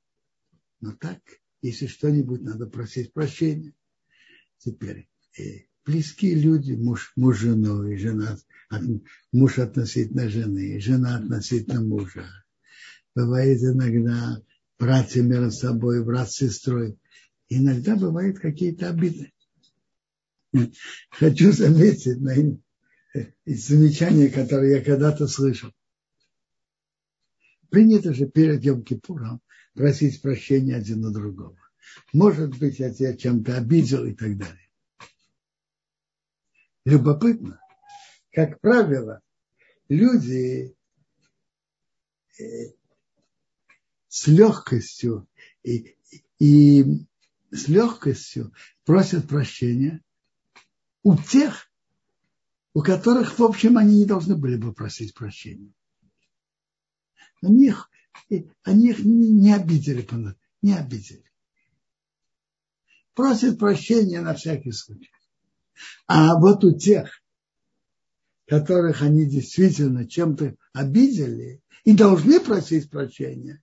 Но 0.80 0.92
так, 0.92 1.20
если 1.60 1.86
что-нибудь 1.86 2.42
надо 2.42 2.66
просить 2.66 3.12
прощения. 3.12 3.74
Теперь 4.58 5.08
близкие 5.84 6.34
люди, 6.34 6.72
муж, 6.72 7.12
муж 7.16 7.38
женой, 7.38 7.96
жена, 7.96 8.36
муж 9.32 9.58
относительно 9.58 10.28
жены, 10.28 10.80
жена 10.80 11.16
относительно 11.16 11.80
мужа. 11.80 12.26
Бывает 13.14 13.62
иногда 13.62 14.42
братья 14.78 15.22
между 15.22 15.50
собой, 15.50 16.04
брат 16.04 16.30
с 16.30 16.36
сестрой. 16.36 16.98
Иногда 17.48 17.96
бывают 17.96 18.38
какие-то 18.38 18.90
обиды. 18.90 19.32
хочу 21.10 21.52
заметить 21.52 22.20
на 22.20 22.34
из 23.44 23.66
замечания, 23.66 24.28
которое 24.28 24.78
я 24.78 24.84
когда-то 24.84 25.26
слышал. 25.26 25.72
Принято 27.70 28.12
же 28.12 28.26
перед 28.26 28.62
Йом 28.64 28.82
Кипуром 28.82 29.40
просить 29.74 30.20
прощения 30.20 30.76
один 30.76 31.04
у 31.04 31.10
другого. 31.10 31.58
Может 32.12 32.58
быть, 32.58 32.78
я 32.78 32.92
тебя 32.92 33.16
чем-то 33.16 33.56
обидел 33.56 34.04
и 34.04 34.12
так 34.12 34.36
далее. 34.36 34.65
Любопытно. 36.86 37.60
Как 38.30 38.60
правило, 38.60 39.20
люди 39.88 40.76
э, 42.38 42.44
с 44.06 44.28
легкостью 44.28 45.26
и, 45.64 45.96
и 46.38 46.84
с 47.50 47.66
легкостью 47.66 48.52
просят 48.84 49.26
прощения 49.26 50.00
у 51.02 51.16
тех, 51.16 51.68
у 52.72 52.82
которых, 52.82 53.36
в 53.36 53.42
общем, 53.42 53.78
они 53.78 53.96
не 53.98 54.06
должны 54.06 54.36
были 54.36 54.56
бы 54.56 54.72
просить 54.72 55.12
прощения. 55.12 55.74
Они 57.42 57.66
их, 57.66 57.90
они 58.62 58.90
их 58.90 59.00
не 59.00 59.52
обидели, 59.52 60.06
не 60.62 60.74
обидели. 60.74 61.24
Просят 63.14 63.58
прощения 63.58 64.20
на 64.20 64.34
всякий 64.34 64.70
случай. 64.70 65.10
А 66.06 66.38
вот 66.38 66.64
у 66.64 66.76
тех, 66.76 67.22
которых 68.46 69.02
они 69.02 69.26
действительно 69.26 70.08
чем-то 70.08 70.56
обидели 70.72 71.62
и 71.84 71.94
должны 71.94 72.40
просить 72.40 72.90
прощения, 72.90 73.62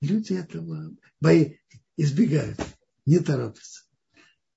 люди 0.00 0.34
этого 0.34 0.90
бои, 1.20 1.56
избегают, 1.96 2.58
не 3.06 3.18
торопятся. 3.18 3.84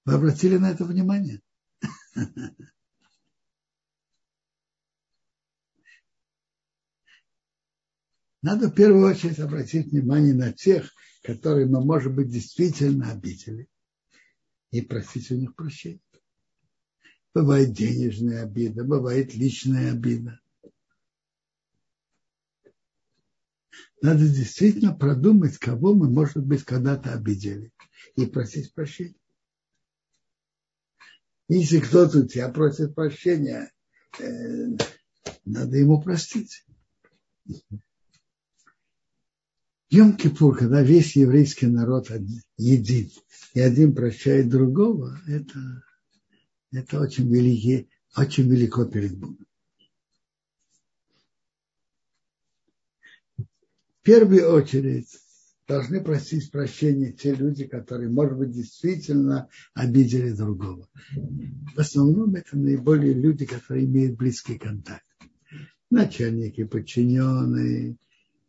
Вы 0.05 0.13
обратили 0.13 0.57
на 0.57 0.71
это 0.71 0.85
внимание? 0.85 1.41
Надо 8.41 8.69
в 8.69 8.75
первую 8.75 9.09
очередь 9.09 9.39
обратить 9.39 9.87
внимание 9.87 10.33
на 10.33 10.53
тех, 10.53 10.93
которые 11.23 11.65
мы, 11.65 11.83
может 11.83 12.13
быть, 12.15 12.29
действительно 12.29 13.11
обидели, 13.11 13.67
и 14.71 14.81
просить 14.81 15.31
у 15.31 15.35
них 15.35 15.55
прощения. 15.55 15.99
Бывает 17.37 17.71
денежная 17.71 18.45
обида, 18.45 18.83
бывает 18.83 19.35
личная 19.35 19.91
обида. 19.91 20.39
Надо 24.01 24.27
действительно 24.27 24.95
продумать, 24.95 25.59
кого 25.59 25.93
мы, 25.93 26.09
может 26.09 26.43
быть, 26.43 26.63
когда-то 26.63 27.13
обидели, 27.13 27.71
и 28.15 28.25
просить 28.25 28.73
прощения. 28.73 29.13
Если 31.47 31.79
кто-то 31.79 32.21
у 32.21 32.27
тебя 32.27 32.49
просит 32.49 32.95
прощения, 32.95 33.71
э, 34.17 34.75
надо 35.45 35.77
ему 35.77 36.01
простить. 36.01 36.65
Йом-Кипур, 39.91 40.57
когда 40.57 40.81
весь 40.81 41.15
еврейский 41.15 41.67
народ 41.67 42.09
едит, 42.57 43.13
и 43.53 43.59
один 43.59 43.93
прощает 43.93 44.49
другого, 44.49 45.21
это, 45.27 45.83
это 46.71 46.99
очень, 46.99 47.31
великий, 47.31 47.89
очень 48.15 48.49
велико 48.49 48.85
перед 48.85 49.17
Богом. 49.17 49.45
В 53.37 54.03
первую 54.03 54.53
очередь 54.53 55.09
должны 55.67 56.01
просить 56.01 56.49
прощения 56.49 57.11
те 57.11 57.33
люди, 57.33 57.65
которые, 57.65 58.09
может 58.09 58.37
быть, 58.37 58.51
действительно 58.51 59.49
обидели 59.73 60.31
другого. 60.31 60.87
В 61.75 61.79
основном 61.79 62.35
это 62.35 62.57
наиболее 62.57 63.13
люди, 63.13 63.45
которые 63.45 63.85
имеют 63.85 64.17
близкий 64.17 64.57
контакт. 64.57 65.03
Начальники, 65.89 66.63
подчиненные, 66.63 67.97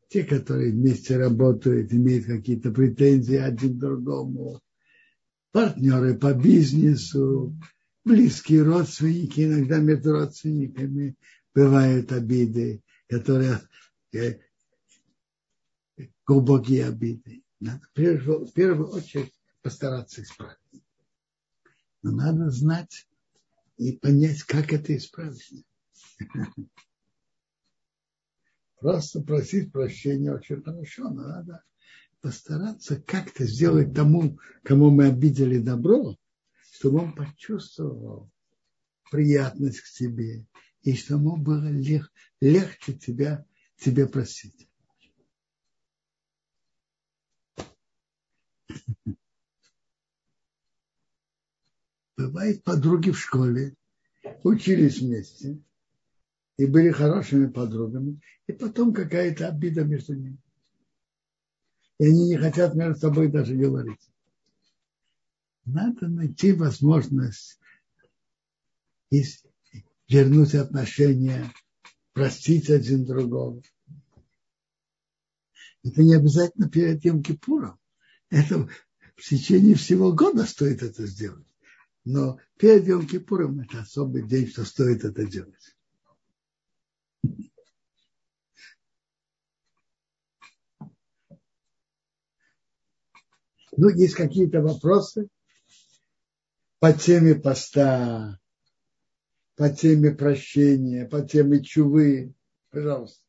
те, 0.08 0.24
которые 0.24 0.72
вместе 0.72 1.16
работают, 1.16 1.92
имеют 1.92 2.26
какие-то 2.26 2.70
претензии 2.70 3.36
один 3.36 3.76
к 3.76 3.80
другому, 3.80 4.60
партнеры 5.52 6.16
по 6.16 6.32
бизнесу, 6.34 7.54
близкие 8.08 8.62
родственники, 8.62 9.42
иногда 9.42 9.78
между 9.78 10.12
родственниками 10.12 11.16
бывают 11.54 12.10
обиды, 12.10 12.82
которые 13.06 13.60
э, 14.12 14.40
глубокие 16.26 16.86
обиды. 16.86 17.42
Надо 17.60 17.82
в 17.94 18.52
первую 18.52 18.88
очередь 18.88 19.34
постараться 19.62 20.22
исправить. 20.22 20.58
Но 22.02 22.12
надо 22.12 22.50
знать 22.50 23.06
и 23.76 23.92
понять, 23.92 24.42
как 24.44 24.72
это 24.72 24.96
исправить. 24.96 25.66
Просто 28.80 29.20
просить 29.20 29.72
прощения 29.72 30.40
хорошо, 30.64 31.10
но 31.10 31.28
надо 31.28 31.64
постараться 32.20 33.00
как-то 33.00 33.44
сделать 33.44 33.92
тому, 33.94 34.38
кому 34.62 34.90
мы 34.90 35.06
обидели 35.06 35.58
добро, 35.58 36.16
чтобы 36.78 37.00
он 37.00 37.12
почувствовал 37.12 38.30
приятность 39.10 39.80
к 39.80 39.90
тебе, 39.90 40.46
и 40.82 40.94
чтобы 40.94 41.22
ему 41.22 41.36
было 41.36 41.68
лег, 41.68 42.08
легче 42.40 42.92
тебя, 42.92 43.44
тебе 43.78 44.06
просить. 44.06 44.70
Бывает 52.16 52.62
подруги 52.62 53.10
в 53.10 53.18
школе, 53.18 53.74
учились 54.44 55.00
вместе, 55.00 55.60
и 56.58 56.66
были 56.66 56.92
хорошими 56.92 57.48
подругами, 57.48 58.20
и 58.46 58.52
потом 58.52 58.94
какая-то 58.94 59.48
обида 59.48 59.82
между 59.82 60.14
ними. 60.14 60.38
И 61.98 62.06
они 62.06 62.28
не 62.28 62.36
хотят 62.36 62.76
между 62.76 63.00
собой 63.00 63.32
даже 63.32 63.56
говорить. 63.56 64.08
Надо 65.70 66.08
найти 66.08 66.52
возможность 66.52 67.60
вернуть 70.08 70.54
отношения, 70.54 71.52
простить 72.14 72.70
один 72.70 73.04
другого. 73.04 73.62
Это 75.84 76.02
не 76.02 76.14
обязательно 76.14 76.70
перед 76.70 77.02
тем 77.02 77.22
Кипуром. 77.22 77.78
Это 78.30 78.66
в 79.14 79.22
течение 79.22 79.74
всего 79.74 80.12
года 80.12 80.44
стоит 80.46 80.82
это 80.82 81.06
сделать. 81.06 81.46
Но 82.04 82.38
перед 82.56 82.86
Йом 82.86 83.06
Кипуром 83.06 83.60
это 83.60 83.80
особый 83.80 84.26
день, 84.26 84.48
что 84.48 84.64
стоит 84.64 85.04
это 85.04 85.26
делать. 85.26 85.76
Ну, 93.76 93.90
есть 93.90 94.14
какие-то 94.14 94.62
вопросы 94.62 95.28
по 96.80 96.92
теме 96.92 97.34
поста, 97.34 98.38
по 99.56 99.68
теме 99.68 100.12
прощения, 100.12 101.06
по 101.06 101.20
теме 101.22 101.62
чувы. 101.62 102.34
Пожалуйста. 102.70 103.22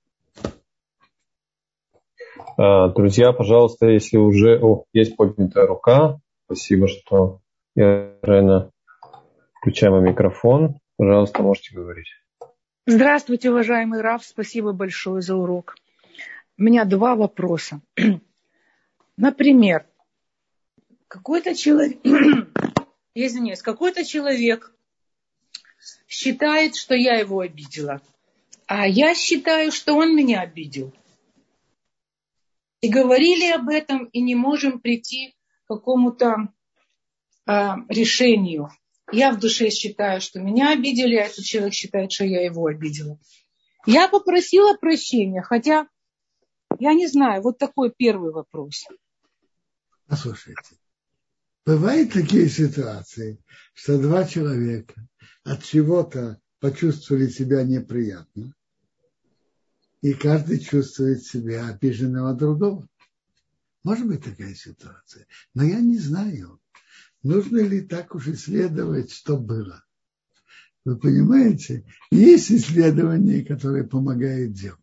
А, 2.58 2.90
друзья, 2.90 3.32
пожалуйста, 3.32 3.88
если 3.88 4.18
уже 4.18 4.60
о, 4.62 4.86
есть 4.94 5.16
поднятая 5.16 5.66
рука, 5.66 6.20
спасибо, 6.46 6.88
что 6.88 7.42
Ирена 7.76 8.72
включаем 9.56 10.04
микрофон. 10.04 10.80
Пожалуйста, 10.98 11.42
можете 11.42 11.76
говорить. 11.76 12.08
Здравствуйте, 12.86 13.52
уважаемый 13.52 14.02
Раф, 14.02 14.26
спасибо 14.26 14.74
большое 14.74 15.22
за 15.22 15.36
урок. 15.36 15.76
У 16.58 16.64
меня 16.64 16.86
два 16.86 17.16
вопроса. 17.16 17.82
Например, 19.18 19.86
какой-то 21.08 21.56
человек, 21.56 22.00
извиняюсь, 23.14 23.62
какой-то 23.62 24.06
человек 24.06 24.74
считает, 26.08 26.76
что 26.76 26.96
я 26.96 27.16
его 27.16 27.40
обидела, 27.40 28.02
а 28.66 28.88
я 28.88 29.16
считаю, 29.16 29.72
что 29.72 29.96
он 29.96 30.16
меня 30.16 30.42
обидел. 30.42 30.94
И 32.82 32.90
говорили 32.90 33.52
об 33.52 33.68
этом, 33.70 34.06
и 34.06 34.22
не 34.22 34.36
можем 34.36 34.80
прийти 34.80 35.36
к 35.66 35.68
какому-то 35.68 36.54
а, 37.46 37.78
решению. 37.90 38.70
Я 39.12 39.32
в 39.32 39.40
душе 39.40 39.70
считаю, 39.70 40.22
что 40.22 40.40
меня 40.40 40.72
обидели, 40.72 41.16
а 41.16 41.26
этот 41.26 41.44
человек 41.44 41.74
считает, 41.74 42.12
что 42.12 42.26
я 42.26 42.44
его 42.44 42.68
обидела. 42.68 43.20
Я 43.86 44.08
попросила 44.08 44.76
прощения, 44.76 45.42
хотя 45.42 45.88
я 46.78 46.94
не 46.94 47.08
знаю, 47.08 47.42
вот 47.42 47.58
такой 47.58 47.92
первый 47.92 48.32
вопрос. 48.32 48.86
Послушайте, 50.08 50.79
бывают 51.66 52.14
такие 52.14 52.50
ситуации, 52.50 53.40
что 53.74 54.00
два 54.02 54.26
человека 54.26 55.08
от 55.44 55.64
чего-то 55.64 56.40
почувствовали 56.60 57.28
себя 57.28 57.64
неприятно, 57.64 58.54
и 60.02 60.14
каждый 60.14 60.60
чувствует 60.60 61.24
себя 61.24 61.68
обиженного 61.68 62.34
другого. 62.34 62.88
Может 63.84 64.08
быть 64.08 64.24
такая 64.24 64.54
ситуация, 64.54 65.28
но 65.54 65.64
я 65.64 65.80
не 65.80 65.98
знаю. 65.98 66.60
Нужно 67.24 67.58
ли 67.60 67.82
так 67.82 68.16
уж 68.16 68.28
исследовать, 68.28 69.12
что 69.12 69.38
было? 69.38 69.84
Вы 70.86 70.98
понимаете, 70.98 71.86
есть 72.12 72.52
исследования, 72.52 73.44
которые 73.44 73.84
помогают 73.84 74.54
делу. 74.54 74.78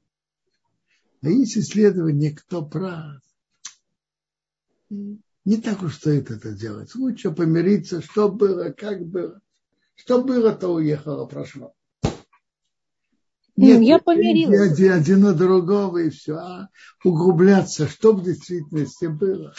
А 1.22 1.28
есть 1.28 1.56
исследования, 1.56 2.32
кто 2.32 2.64
прав. 2.64 3.22
Не 5.46 5.58
так 5.58 5.80
уж 5.84 5.94
стоит 5.94 6.32
это 6.32 6.50
делать. 6.50 6.92
Лучше 6.96 7.30
помириться, 7.30 8.02
что 8.02 8.28
было, 8.28 8.70
как 8.70 9.06
было. 9.06 9.40
Что 9.94 10.20
было, 10.22 10.52
то 10.52 10.74
уехало, 10.74 11.24
прошло. 11.26 11.72
Нет, 13.54 13.80
я 13.80 14.00
помирилась. 14.00 14.72
Один, 14.72 14.92
один 14.92 15.20
на 15.20 15.34
другого 15.34 15.98
и 15.98 16.10
все. 16.10 16.34
А 16.34 16.68
углубляться, 17.04 17.86
что 17.86 18.12
в 18.12 18.24
действительности 18.24 19.06
было. 19.06 19.54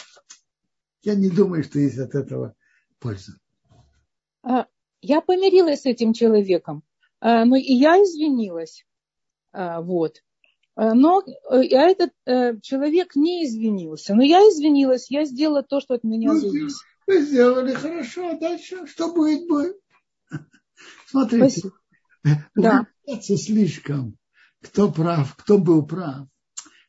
Я 1.04 1.16
не 1.16 1.30
думаю, 1.30 1.64
что 1.64 1.80
есть 1.80 1.98
от 1.98 2.16
этого 2.16 2.54
польза. 3.00 3.40
А, 4.44 4.68
я 5.00 5.22
помирилась 5.22 5.84
с 5.84 5.86
этим 5.86 6.12
человеком, 6.12 6.84
а, 7.22 7.46
но 7.46 7.56
и 7.56 7.74
я 7.74 7.96
извинилась. 8.04 8.86
А, 9.54 9.80
вот. 9.80 10.22
Но 10.78 11.24
э, 11.24 11.64
этот 11.72 12.12
э, 12.26 12.60
человек 12.62 13.16
не 13.16 13.46
извинился. 13.46 14.14
Но 14.14 14.22
я 14.22 14.42
извинилась, 14.42 15.10
я 15.10 15.26
сделала 15.26 15.64
то, 15.64 15.82
что 15.82 15.96
от 15.96 16.04
меня 16.04 16.34
ну, 16.34 16.40
зависит. 16.40 16.78
Вы 17.08 17.22
сделали 17.22 17.74
хорошо, 17.74 18.30
а 18.30 18.38
дальше 18.38 18.86
что 18.86 19.12
будет, 19.12 19.48
будет. 19.48 19.78
Смотрите, 21.08 21.72
да. 22.56 22.86
слишком, 23.08 24.18
кто 24.62 24.92
прав, 24.92 25.36
кто 25.36 25.58
был 25.58 25.84
прав. 25.84 26.28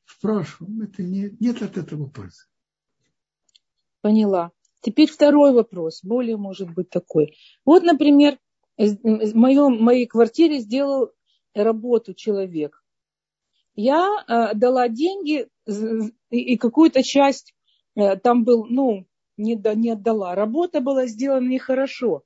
В 0.05 0.21
прошлом 0.21 0.83
это 0.83 1.03
не, 1.03 1.35
нет 1.41 1.63
от 1.63 1.79
этого 1.79 2.09
пользы. 2.09 2.43
Поняла. 4.03 4.53
Теперь 4.83 5.11
второй 5.11 5.53
вопрос, 5.53 6.05
более 6.05 6.37
может 6.37 6.75
быть 6.75 6.91
такой. 6.91 7.39
Вот, 7.65 7.85
например, 7.85 8.39
в 8.77 9.35
моем, 9.35 9.83
моей 9.83 10.07
квартире 10.07 10.59
сделал 10.59 11.13
работу 11.55 12.13
человек. 12.13 12.78
Я 13.81 14.25
э, 14.27 14.55
дала 14.55 14.89
деньги 14.89 15.47
и 16.31 16.57
какую-то 16.57 17.05
часть 17.05 17.55
э, 17.95 18.17
там 18.17 18.43
был, 18.43 18.67
ну, 18.67 19.07
не, 19.37 19.55
не 19.77 19.91
отдала. 19.91 20.35
Работа 20.35 20.81
была 20.81 21.07
сделана 21.07 21.47
нехорошо. 21.47 22.25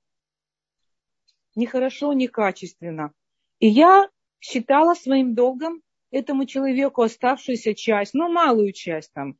Нехорошо, 1.54 2.14
некачественно. 2.14 3.12
И 3.58 3.68
я 3.68 4.08
считала 4.40 4.94
своим 4.94 5.34
долгом 5.34 5.82
этому 6.10 6.46
человеку 6.46 7.02
оставшуюся 7.02 7.74
часть, 7.74 8.14
ну, 8.14 8.32
малую 8.32 8.72
часть 8.72 9.12
там, 9.12 9.36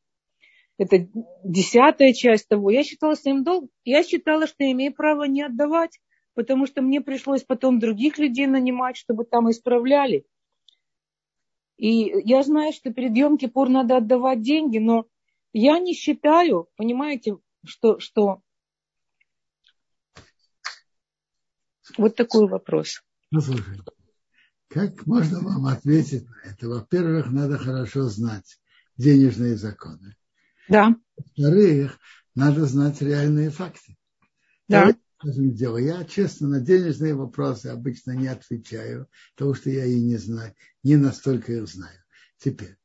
это 0.77 1.09
десятая 1.43 2.13
часть 2.13 2.47
того. 2.47 2.71
Я 2.71 2.85
считала 2.85 3.15
своим 3.15 3.43
долгом, 3.43 3.71
я 3.87 4.03
считала, 4.03 4.47
что 4.47 4.65
я 4.65 4.73
имею 4.73 4.93
право 4.93 5.25
не 5.25 5.41
отдавать, 5.41 5.99
потому 6.35 6.67
что 6.67 6.83
мне 6.83 7.01
пришлось 7.01 7.43
потом 7.43 7.79
других 7.79 8.19
людей 8.19 8.47
нанимать, 8.47 8.99
чтобы 8.99 9.25
там 9.25 9.51
исправляли. 9.51 10.27
И 11.83 12.13
я 12.25 12.45
знаю, 12.45 12.73
что 12.73 12.93
перед 12.93 13.17
Йом 13.17 13.37
Кипур 13.37 13.69
надо 13.69 13.97
отдавать 13.97 14.41
деньги, 14.41 14.79
но 14.79 15.09
я 15.53 15.81
не 15.81 15.95
считаю, 15.95 16.69
понимаете, 16.77 17.39
что, 17.65 17.99
что... 17.99 18.41
Вот 21.99 22.15
такой 22.15 22.47
вопрос. 22.47 23.03
Ну, 23.33 23.41
слушай, 23.41 23.81
как 24.69 25.05
можно 25.07 25.41
вам 25.41 25.67
ответить 25.67 26.25
на 26.29 26.53
это? 26.53 26.69
Во-первых, 26.69 27.33
надо 27.33 27.59
хорошо 27.59 28.05
знать 28.05 28.61
денежные 28.97 29.57
законы. 29.57 30.15
Да. 30.69 30.95
Во-вторых, 31.17 31.99
надо 32.37 32.65
знать 32.67 33.03
реальные 33.03 33.51
факты. 33.51 33.97
Да. 34.69 34.95
Дело. 35.23 35.79
Я, 35.79 36.05
честно, 36.05 36.49
на 36.49 36.61
денежные 36.61 37.15
вопросы 37.15 37.67
обычно 37.67 38.13
не 38.13 38.29
отвечаю, 38.29 39.09
потому 39.35 39.55
что 39.55 39.71
я 39.71 39.85
и 39.85 40.01
не 40.01 40.17
знаю, 40.17 40.55
не 40.83 40.97
настолько 40.97 41.53
их 41.53 41.69
знаю. 41.69 41.99
Теперь, 42.39 42.77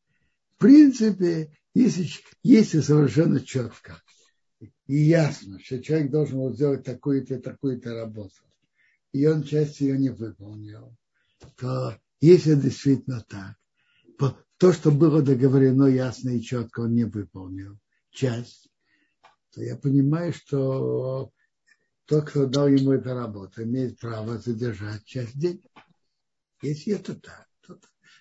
в 0.56 0.60
принципе, 0.60 1.52
если, 1.74 2.08
если 2.44 2.80
совершенно 2.82 3.40
четко 3.40 4.02
и 4.88 4.98
ясно, 4.98 5.60
что 5.60 5.82
человек 5.82 6.12
должен 6.12 6.38
был 6.38 6.54
сделать 6.54 6.84
такую-то 6.84 7.40
такую-то 7.40 7.94
работу, 7.94 8.44
и 9.12 9.26
он 9.26 9.44
часть 9.44 9.82
ее 9.82 9.98
не 9.98 10.10
выполнил, 10.10 10.96
то 11.56 11.98
если 12.20 12.56
действительно 12.56 13.24
так, 13.28 13.56
то, 14.58 14.74
что 14.74 14.92
было 14.92 15.22
договорено 15.22 15.86
ясно 15.86 16.30
и 16.32 16.42
четко, 16.42 16.82
он 16.82 16.96
не 16.96 17.04
выполнил 17.04 17.78
часть, 18.10 18.70
то 19.54 19.62
я 19.62 19.76
понимаю, 19.76 20.34
что 20.34 21.32
тот, 22.08 22.30
кто 22.30 22.45
дал 22.45 22.68
ему 22.68 22.93
эту 22.93 23.14
работу, 23.14 23.64
имеет 23.64 23.99
право 23.99 24.38
задержать 24.38 25.03
часть 25.03 25.38
денег. 25.38 25.70
Если 26.62 26.93
это 26.93 27.16
так, 27.16 27.47
то, 27.62 27.80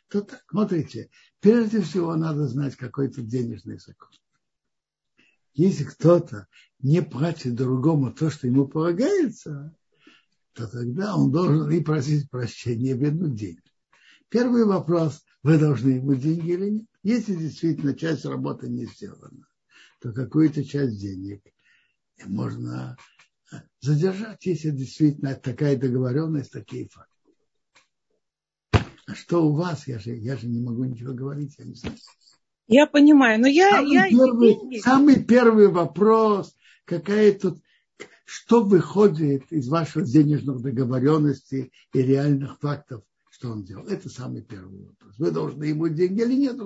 то 0.09 0.23
так. 0.23 0.45
Смотрите, 0.51 1.09
прежде 1.41 1.81
всего 1.81 2.15
надо 2.17 2.49
знать 2.49 2.75
какой-то 2.77 3.23
денежный 3.23 3.79
закон. 3.79 4.11
Если 5.55 5.85
кто-то 5.85 6.49
не 6.81 7.01
платит 7.01 7.55
другому 7.55 8.13
то, 8.13 8.29
что 8.29 8.49
ему 8.49 8.67
полагается, 8.67 9.75
то 10.53 10.67
тогда 10.67 11.17
он 11.17 11.31
должен 11.31 11.71
и 11.71 11.81
просить 11.81 12.29
прощения, 12.29 12.95
вернуть 12.95 13.37
деньги. 13.37 13.63
Первый 14.29 14.65
вопрос, 14.65 15.25
вы 15.45 15.59
должны 15.59 15.91
ему 15.91 16.15
деньги 16.15 16.51
или 16.51 16.71
нет? 16.71 16.87
Если 17.05 17.37
действительно 17.37 17.95
часть 17.95 18.25
работы 18.25 18.69
не 18.69 18.87
сделана, 18.87 19.47
то 20.01 20.13
какую-то 20.13 20.65
часть 20.65 20.99
денег 20.99 21.43
можно 22.25 22.97
задержать, 23.81 24.45
если 24.45 24.71
действительно 24.71 25.35
такая 25.35 25.77
договоренность, 25.77 26.53
такие 26.53 26.89
факты. 26.89 27.13
А 29.07 29.15
что 29.15 29.47
у 29.47 29.55
вас? 29.55 29.87
Я 29.87 29.99
же, 29.99 30.15
я 30.15 30.37
же 30.37 30.49
не 30.49 30.61
могу 30.61 30.85
ничего 30.85 31.15
говорить, 31.15 31.55
я 31.59 31.65
не 31.65 31.75
знаю. 31.75 31.97
Я 32.67 32.87
понимаю, 32.87 33.41
но 33.41 33.47
я... 33.47 33.71
Самый, 33.71 33.93
я 33.93 34.09
первый, 34.09 34.81
самый 34.81 35.25
первый 35.25 35.69
вопрос, 35.69 36.57
какая 36.85 37.33
тут, 37.33 37.59
что 38.25 38.65
выходит 38.65 39.53
из 39.53 39.69
ваших 39.69 40.07
денежных 40.07 40.61
договоренностей 40.61 41.73
и 41.93 42.03
реальных 42.03 42.59
фактов, 42.59 43.05
что 43.31 43.53
он 43.53 43.63
делал. 43.63 43.87
Это 43.87 44.09
самый 44.09 44.43
первый 44.43 44.87
вопрос. 44.87 45.15
Вы 45.19 45.31
должны 45.31 45.65
ему 45.65 45.89
деньги 45.89 46.23
или 46.23 46.35
нет? 46.35 46.57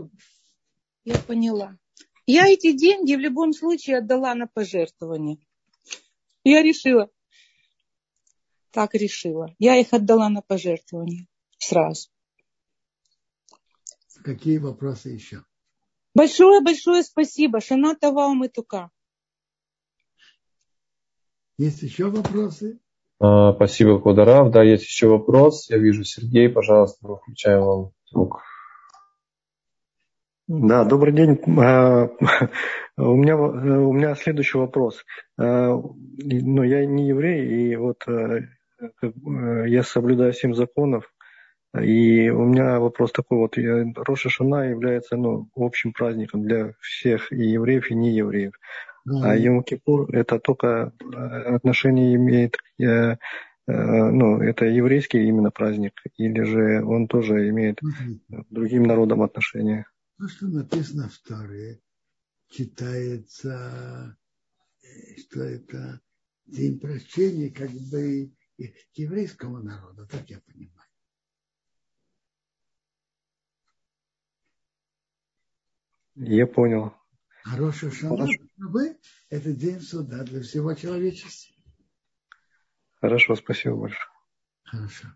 Я 1.04 1.18
поняла. 1.18 1.76
Я 2.26 2.46
эти 2.46 2.72
деньги 2.72 3.14
в 3.14 3.20
любом 3.20 3.52
случае 3.52 3.98
отдала 3.98 4.34
на 4.34 4.46
пожертвование. 4.46 5.38
Я 6.44 6.62
решила. 6.62 7.10
Так 8.70 8.94
решила. 8.94 9.54
Я 9.58 9.76
их 9.76 9.92
отдала 9.92 10.28
на 10.28 10.42
пожертвование. 10.42 11.26
Сразу. 11.58 12.08
Какие 14.22 14.58
вопросы 14.58 15.10
еще? 15.10 15.44
Большое-большое 16.14 17.02
спасибо. 17.02 17.60
Шаната 17.60 18.12
вам 18.12 18.44
и 18.44 18.48
тука. 18.48 18.90
Есть 21.58 21.82
еще 21.82 22.10
вопросы? 22.10 22.80
А, 23.18 23.52
спасибо, 23.52 24.00
Квадарав. 24.00 24.50
Да, 24.50 24.62
есть 24.62 24.84
еще 24.84 25.08
вопрос. 25.08 25.68
Я 25.68 25.78
вижу, 25.78 26.04
Сергей, 26.04 26.48
пожалуйста, 26.48 27.16
включаем 27.16 27.62
вам 27.62 27.92
звук. 28.06 28.40
Да, 30.52 30.84
добрый 30.84 31.12
день. 31.12 31.38
А, 31.60 32.08
у 32.96 33.14
меня, 33.14 33.36
у 33.36 33.92
меня 33.92 34.16
следующий 34.16 34.58
вопрос. 34.58 35.04
А, 35.38 35.76
ну, 35.76 36.62
я 36.64 36.84
не 36.86 37.06
еврей, 37.06 37.46
и 37.46 37.76
вот 37.76 38.02
э, 38.08 38.48
э, 38.80 39.08
я 39.68 39.84
соблюдаю 39.84 40.32
семь 40.32 40.54
законов. 40.54 41.04
И 41.80 42.30
у 42.30 42.44
меня 42.46 42.80
вопрос 42.80 43.12
такой 43.12 43.38
вот. 43.38 43.56
Роша 43.96 44.28
Шана 44.28 44.68
является 44.68 45.16
ну, 45.16 45.48
общим 45.54 45.92
праздником 45.92 46.42
для 46.42 46.72
всех 46.80 47.30
и 47.32 47.36
евреев, 47.36 47.88
и 47.92 47.94
неевреев. 47.94 48.54
Mm-hmm. 49.08 49.22
А 49.22 49.36
Йом 49.36 49.62
Кипур 49.62 50.12
это 50.12 50.40
только 50.40 50.92
э, 51.00 51.16
отношение 51.54 52.16
имеет, 52.16 52.56
ну, 53.68 54.40
это 54.42 54.64
еврейский 54.64 55.28
именно 55.28 55.52
праздник, 55.52 55.92
или 56.16 56.42
же 56.42 56.84
он 56.84 57.06
тоже 57.06 57.48
имеет 57.50 57.78
mm-hmm. 57.80 58.46
другим 58.50 58.82
народам 58.82 59.22
отношение? 59.22 59.86
То, 60.20 60.28
что 60.28 60.46
написано 60.48 61.08
в 61.08 61.18
Торе, 61.20 61.80
читается, 62.48 64.18
э, 64.82 65.16
что 65.16 65.40
это 65.40 66.00
день 66.44 66.78
прощения 66.78 67.50
как 67.50 67.70
бы 67.70 68.30
еврейского 68.92 69.62
народа, 69.62 70.06
так 70.06 70.28
я 70.28 70.40
понимаю. 70.40 70.90
Я 76.16 76.46
понял. 76.46 76.94
Роша 77.56 77.90
Шана– 77.90 78.28
это 79.30 79.52
день 79.54 79.80
суда 79.80 80.22
для 80.24 80.42
всего 80.42 80.74
человечества. 80.74 81.56
Хорошо, 83.00 83.36
спасибо 83.36 83.76
большое. 83.76 84.10
Хорошо. 84.64 85.08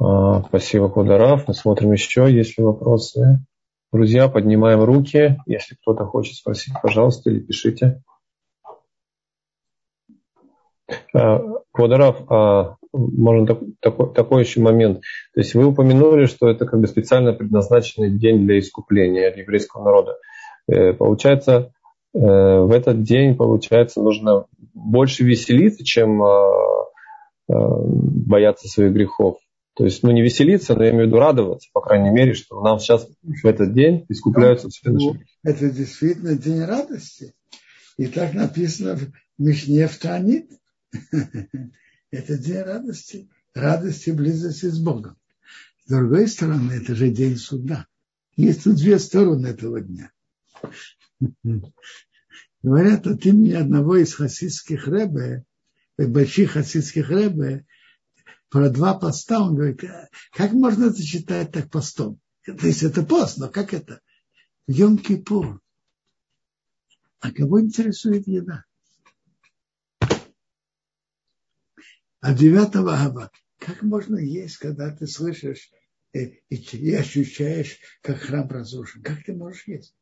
А, 0.00 0.42
спасибо, 0.44 0.88
Кударав. 0.88 1.46
Мы 1.46 1.54
смотрим 1.54 1.92
еще, 1.92 2.26
есть 2.32 2.56
ли 2.56 2.64
вопросы. 2.64 3.44
Друзья, 3.92 4.28
поднимаем 4.28 4.82
руки. 4.82 5.36
Если 5.46 5.74
кто-то 5.74 6.06
хочет 6.06 6.36
спросить, 6.36 6.72
пожалуйста, 6.82 7.30
или 7.30 7.40
пишите. 7.40 8.02
А, 11.14 11.40
Квадарав, 11.72 12.22
а, 12.30 12.76
можно 12.92 13.58
такой, 13.80 14.14
такой 14.14 14.42
еще 14.42 14.60
момент. 14.60 15.02
То 15.34 15.40
есть 15.40 15.54
вы 15.54 15.66
упомянули, 15.66 16.24
что 16.24 16.48
это 16.48 16.64
как 16.64 16.80
бы 16.80 16.86
специально 16.86 17.34
предназначенный 17.34 18.10
день 18.10 18.46
для 18.46 18.58
искупления 18.58 19.30
еврейского 19.36 19.84
народа. 19.84 20.16
Э, 20.66 20.92
получается, 20.94 21.72
э, 22.14 22.18
в 22.18 22.72
этот 22.72 23.02
день, 23.02 23.36
получается, 23.36 24.00
нужно 24.00 24.46
больше 24.72 25.24
веселиться, 25.24 25.84
чем 25.84 26.22
бояться 27.48 28.68
своих 28.68 28.92
грехов. 28.92 29.38
То 29.74 29.84
есть, 29.84 30.02
ну, 30.02 30.10
не 30.10 30.22
веселиться, 30.22 30.74
но 30.74 30.84
я 30.84 30.90
имею 30.90 31.04
в 31.04 31.06
виду 31.08 31.18
радоваться, 31.18 31.68
по 31.72 31.80
крайней 31.80 32.10
мере, 32.10 32.34
что 32.34 32.60
нам 32.60 32.78
сейчас 32.80 33.08
в 33.22 33.46
этот 33.46 33.72
день 33.72 34.04
искупляются 34.08 34.68
все 34.68 34.90
наши 34.90 35.10
грехи. 35.10 35.26
Это 35.42 35.70
действительно 35.70 36.36
день 36.36 36.64
радости. 36.64 37.34
И 37.96 38.06
так 38.06 38.34
написано 38.34 38.96
в 38.96 39.12
Мишне 39.38 39.86
в 39.86 39.96
Танит. 39.98 40.50
Это 42.10 42.36
день 42.36 42.62
радости, 42.62 43.30
радости 43.54 44.10
близости 44.10 44.66
с 44.66 44.78
Богом. 44.78 45.16
С 45.84 45.90
другой 45.90 46.26
стороны, 46.28 46.72
это 46.72 46.94
же 46.94 47.10
день 47.10 47.36
суда. 47.36 47.86
Есть 48.36 48.64
тут 48.64 48.76
две 48.76 48.98
стороны 48.98 49.48
этого 49.48 49.80
дня. 49.80 50.10
Говорят 52.62 53.06
от 53.06 53.24
имени 53.26 53.52
одного 53.52 53.96
из 53.96 54.14
хасидских 54.14 54.86
рэбе, 54.86 55.44
больших 55.96 56.52
хасидских 56.52 57.10
рэбе, 57.10 57.66
про 58.50 58.68
два 58.68 58.94
поста, 58.94 59.40
он 59.40 59.54
говорит, 59.54 59.82
«Э, 59.84 60.08
как 60.32 60.52
можно 60.52 60.86
это 60.86 61.00
считать 61.02 61.52
так 61.52 61.70
постом? 61.70 62.20
То 62.44 62.66
есть 62.66 62.82
это 62.82 63.04
пост, 63.04 63.38
но 63.38 63.48
как 63.48 63.72
это? 63.72 64.00
Йом-Кипур. 64.68 65.60
А 67.20 67.32
кого 67.32 67.60
интересует 67.60 68.26
еда? 68.26 68.64
А 72.20 72.34
9 72.34 72.76
Аба, 72.76 73.30
как 73.58 73.82
можно 73.82 74.18
есть, 74.18 74.56
когда 74.58 74.94
ты 74.94 75.06
слышишь 75.06 75.70
и, 76.12 76.42
и, 76.48 76.56
и 76.56 76.94
ощущаешь, 76.94 77.78
как 78.02 78.18
храм 78.18 78.48
разрушен? 78.48 79.02
Как 79.02 79.24
ты 79.24 79.32
можешь 79.32 79.66
есть? 79.68 79.94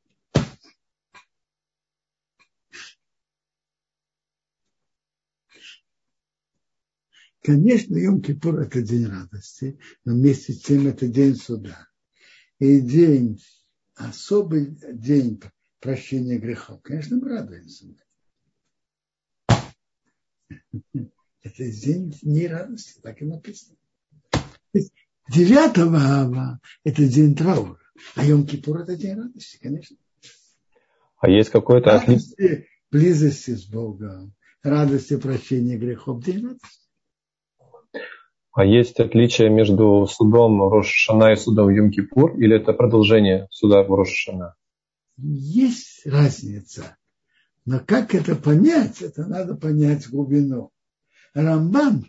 Конечно, 7.49 7.97
Йом-Кипур– 7.97 8.61
это 8.61 8.83
день 8.83 9.07
радости, 9.07 9.79
но 10.05 10.13
вместе 10.13 10.53
с 10.53 10.61
тем 10.61 10.87
это 10.87 11.09
день 11.09 11.35
суда. 11.35 11.89
И 12.59 12.79
день, 12.79 13.43
особый 13.95 14.77
день 14.93 15.41
прощения 15.81 16.37
грехов. 16.37 16.83
Конечно, 16.83 17.17
мы 17.17 17.31
радуемся. 17.31 17.87
Это 21.41 21.73
день 21.73 22.15
не 22.21 22.49
радости, 22.49 23.01
так 23.01 23.23
и 23.23 23.25
написано. 23.25 23.79
9 24.75 25.79
ава– 25.79 26.61
это 26.85 27.09
день 27.09 27.35
траура, 27.35 27.81
а 28.15 28.27
Йом-Кипур– 28.27 28.77
это 28.83 28.95
день 28.95 29.17
радости, 29.17 29.59
конечно. 29.59 29.97
А 31.17 31.31
есть 31.31 31.49
какое-то 31.49 31.97
отличие? 31.97 32.67
Близости 32.91 33.53
с 33.53 33.65
Богом, 33.65 34.35
радости 34.63 35.17
прощения 35.17 35.79
грехов, 35.79 36.23
день 36.23 36.45
радости. 36.45 36.88
А 38.53 38.65
есть 38.65 38.99
отличие 38.99 39.51
между 39.51 40.07
судом 40.07 40.63
Рошашана 40.63 41.33
и 41.33 41.37
судом 41.37 41.69
Йом-Кипур, 41.69 42.37
или 42.39 42.57
это 42.57 42.73
продолжение 42.73 43.47
суда 43.51 43.83
в 43.83 43.95
Рошашана? 43.95 44.55
Есть 45.17 46.07
разница. 46.07 46.97
Но 47.65 47.81
как 47.81 48.15
это 48.15 48.35
понять, 48.35 49.03
это 49.03 49.27
надо 49.27 49.55
понять 49.55 50.09
глубину. 50.09 50.71
Рамбам 51.35 52.07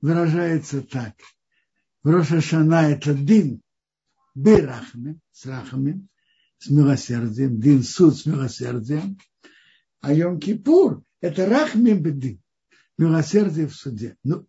выражается 0.00 0.82
так. 0.82 1.14
Рошашана 2.02 2.90
это 2.90 3.14
дин 3.14 3.60
бирахме, 4.34 5.18
с 5.30 5.46
рахмем, 5.46 6.08
с 6.58 6.70
милосердием, 6.70 7.60
дин 7.60 7.82
суд 7.82 8.16
с 8.16 8.26
милосердием, 8.26 9.18
а 10.00 10.12
Йом-Кипур 10.12 11.02
это 11.20 11.46
рахмем 11.46 12.02
бедин, 12.02 12.42
милосердие 12.98 13.66
в 13.68 13.74
суде. 13.74 14.16
Ну, 14.24 14.46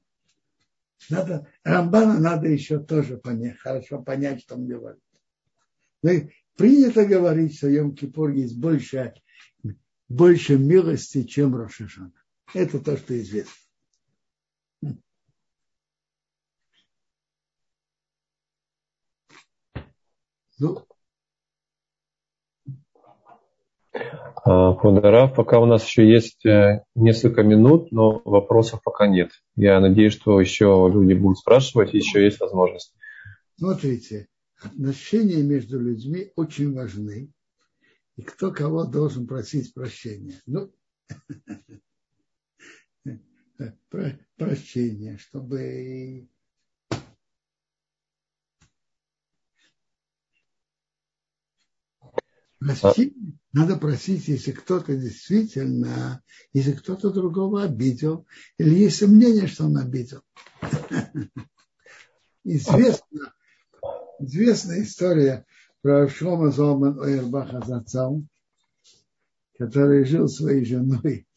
надо, 1.10 1.48
Рамбана 1.64 2.20
надо 2.20 2.48
еще 2.48 2.80
тоже 2.80 3.18
понять, 3.18 3.58
хорошо 3.60 4.02
понять, 4.02 4.42
что 4.42 4.56
он 4.56 4.68
говорит. 4.68 5.02
Ну 6.02 6.30
принято 6.56 7.06
говорить, 7.06 7.58
что 7.58 7.70
Йом-Кипур 7.70 8.34
есть 8.34 8.58
больше, 8.58 9.14
больше 10.10 10.58
милости, 10.58 11.24
чем 11.24 11.56
Рошашана. 11.56 12.12
Это 12.54 12.80
то, 12.80 12.98
что 12.98 13.20
известно. 13.20 13.52
Ну, 20.60 20.88
Квадрав, 24.44 25.32
а, 25.32 25.36
пока 25.36 25.60
у 25.60 25.66
нас 25.66 25.86
еще 25.86 26.10
есть 26.10 26.46
э, 26.46 26.84
несколько 26.96 27.44
минут, 27.44 27.92
но 27.92 28.22
вопросов 28.26 28.82
пока 28.84 29.08
нет. 29.08 29.32
Я 29.56 29.80
надеюсь, 29.80 30.14
что 30.14 30.42
еще 30.42 30.90
люди 30.92 31.14
будут 31.14 31.38
спрашивать, 31.38 31.94
еще 31.94 32.24
есть 32.24 32.40
возможность. 32.40 32.96
Смотрите, 33.58 34.28
отношения 34.62 35.44
между 35.44 35.80
людьми 35.80 36.32
очень 36.36 36.74
важны. 36.74 37.32
И 38.16 38.22
кто 38.22 38.52
кого 38.52 38.86
должен 38.86 39.28
просить 39.28 39.74
прощения? 39.74 40.42
Ну, 40.46 40.72
прощения, 44.38 45.18
чтобы 45.18 46.28
Просить, 52.64 53.14
надо 53.52 53.78
просить, 53.78 54.28
если 54.28 54.52
кто-то 54.52 54.96
действительно, 54.96 56.22
если 56.54 56.74
кто-то 56.74 57.12
другого 57.12 57.64
обидел, 57.64 58.26
или 58.58 58.76
есть 58.76 58.98
сомнение, 58.98 59.48
что 59.48 59.66
он 59.66 59.78
обидел. 59.78 60.22
Известна, 62.44 63.34
известная 64.20 64.84
история 64.84 65.46
про 65.82 66.08
Шлома 66.10 66.52
Золман 66.52 67.00
Ойербаха 67.00 67.66
Зацал, 67.66 68.24
который 69.58 70.06
жил 70.06 70.28
своей 70.28 70.66
женой 70.66 71.28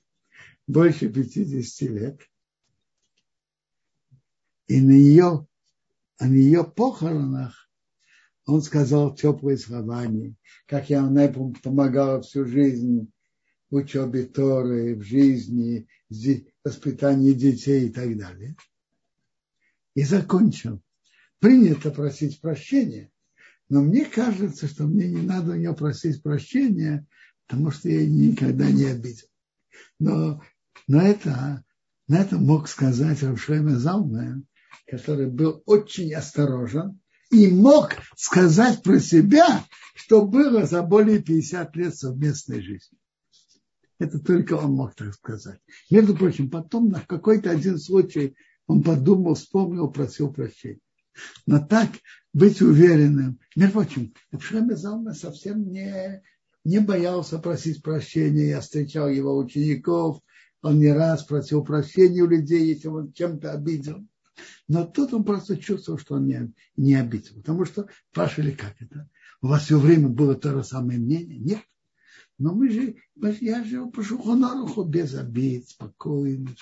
больше 0.67 1.09
50 1.09 1.91
лет. 1.91 2.21
И 4.69 4.81
на 4.81 4.93
ее, 4.93 5.47
на 6.19 6.27
ее 6.27 6.65
похоронах 6.65 7.66
он 8.47 8.63
сказал 8.63 9.15
теплые 9.15 9.59
слова, 9.59 10.07
как 10.67 10.89
я 10.89 11.03
она 11.03 11.29
помогала 11.29 12.23
всю 12.23 12.47
жизнь 12.47 13.11
в 13.71 13.75
учебе 13.75 14.25
Торы, 14.25 14.95
в 14.95 15.03
жизни, 15.03 15.89
в 16.09 16.15
воспитании 16.65 17.33
детей 17.33 17.89
и 17.89 17.93
так 17.93 18.17
далее. 18.17 18.57
И 19.95 20.05
закончил. 20.05 20.81
Принято 21.41 21.91
просить 21.91 22.41
прощения, 22.41 23.11
но 23.69 23.83
мне 23.83 24.07
кажется, 24.07 24.69
что 24.69 24.85
мне 24.85 25.09
не 25.09 25.21
надо 25.21 25.53
у 25.53 25.57
нее 25.57 25.75
просить 25.75 26.23
прощения, 26.23 27.07
потому 27.47 27.71
что 27.71 27.91
я 27.91 28.07
никогда 28.07 28.71
не 28.71 28.85
обидел. 28.85 29.27
Но, 29.99 30.43
но 30.87 31.03
это, 31.03 31.63
на 32.09 32.19
это 32.19 32.39
мог 32.39 32.69
сказать 32.69 33.23
Равшема 33.23 33.79
Залмен, 33.79 34.47
который 34.87 35.29
был 35.29 35.63
очень 35.67 36.15
осторожен, 36.15 37.01
и 37.37 37.53
мог 37.53 37.91
сказать 38.17 38.83
про 38.83 38.99
себя, 38.99 39.65
что 39.95 40.27
было 40.27 40.67
за 40.67 40.83
более 40.83 41.23
50 41.23 41.77
лет 41.77 41.97
совместной 41.97 42.61
жизни. 42.61 42.99
Это 43.99 44.19
только 44.19 44.55
он 44.55 44.73
мог 44.73 44.95
так 44.95 45.15
сказать. 45.15 45.61
Между 45.91 46.17
прочим, 46.17 46.51
потом 46.51 46.89
на 46.89 47.01
какой-то 47.01 47.51
один 47.51 47.79
случай 47.79 48.37
он 48.67 48.83
подумал, 48.83 49.35
вспомнил, 49.35 49.89
просил 49.89 50.33
прощения. 50.33 50.81
Но 51.47 51.65
так 51.65 51.91
быть 52.33 52.61
уверенным. 52.61 53.39
Между 53.55 53.73
прочим, 53.75 54.15
Эпшем 54.33 54.77
Залма 54.77 55.15
совсем 55.15 55.71
не, 55.73 56.23
не 56.65 56.81
боялся 56.81 57.39
просить 57.39 57.83
прощения. 57.83 58.51
Я 58.51 58.61
встречал 58.61 59.09
его 59.09 59.37
учеников, 59.37 60.21
он 60.63 60.79
не 60.79 60.93
раз 60.93 61.25
просил 61.25 61.65
прощения 61.65 62.23
у 62.23 62.29
людей, 62.29 62.67
если 62.67 62.89
он 62.89 63.13
чем-то 63.13 63.53
обидел. 63.53 64.07
Но 64.69 64.85
тут 64.85 65.15
он 65.15 65.25
просто 65.25 65.57
чувствовал, 65.57 65.99
что 65.99 66.17
он 66.17 66.27
не, 66.27 66.53
не 66.77 66.95
обидел. 66.95 67.37
Потому 67.37 67.65
что 67.65 67.89
спрашивали, 68.11 68.53
как 68.53 68.75
это? 68.81 69.09
У 69.43 69.49
вас 69.49 69.65
все 69.65 69.79
время 69.79 70.09
было 70.09 70.35
то 70.35 70.53
же 70.53 70.65
самое 70.65 70.99
мнение? 70.99 71.39
Нет. 71.39 71.63
Но 72.39 72.55
мы 72.55 72.69
же, 72.69 72.97
я 73.41 73.65
жил 73.65 73.91
по 73.91 74.03
Шухонаруху 74.03 74.85
без 74.85 75.15
обид, 75.15 75.69
спокойно. 75.69 76.55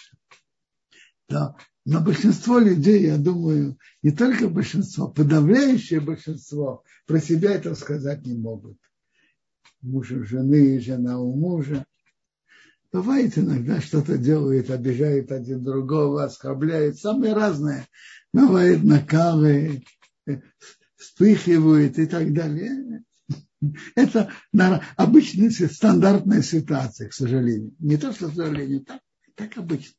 Да. 1.29 1.57
Но 1.87 2.01
большинство 2.01 2.59
людей, 2.59 3.07
я 3.07 3.19
думаю, 3.19 3.79
не 4.03 4.11
только 4.11 4.49
большинство, 4.49 5.09
подавляющее 5.09 6.01
большинство 6.01 6.83
про 7.07 7.21
себя 7.21 7.53
это 7.53 7.75
сказать 7.75 8.25
не 8.25 8.35
могут. 8.35 8.79
Муж 9.83 10.11
у 10.13 10.25
жены, 10.25 10.81
жена 10.81 11.19
у 11.19 11.37
мужа. 11.37 11.85
Бывает 12.95 13.37
иногда 13.37 13.81
что-то 13.81 14.17
делает, 14.17 14.71
обижает 14.71 15.33
один 15.33 15.65
другого, 15.65 16.23
оскорбляет, 16.23 16.97
самые 16.97 17.35
разные. 17.35 17.89
Бывает 18.33 18.85
накалы, 18.85 19.83
вспыхивает 20.95 21.99
и 21.99 22.07
так 22.07 22.33
далее. 22.33 23.03
Это 23.97 24.31
обычная 24.97 25.51
стандартная 25.51 26.41
ситуация, 26.43 27.09
к 27.09 27.15
сожалению. 27.15 27.75
Не 27.81 27.97
то, 27.97 28.13
что 28.13 28.29
к 28.29 28.35
сожалению, 28.35 28.85
так, 28.85 29.01
так 29.35 29.59
обычно. 29.59 29.97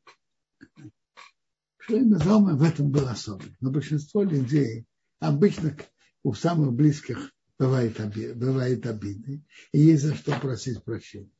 Шлейма 1.79 2.17
Залма 2.19 2.55
в 2.55 2.63
этом 2.63 2.91
был 2.91 3.09
особый. 3.09 3.57
Но 3.59 3.71
большинство 3.71 4.23
людей 4.23 4.85
обычно 5.19 5.75
у 6.23 6.33
самых 6.33 6.71
близких 6.71 7.33
бывает, 7.59 7.99
обид, 7.99 8.37
бывает 8.37 8.87
обиды. 8.87 9.43
И 9.73 9.81
есть 9.81 10.03
за 10.03 10.15
что 10.15 10.39
просить 10.39 10.81
прощения. 10.81 11.34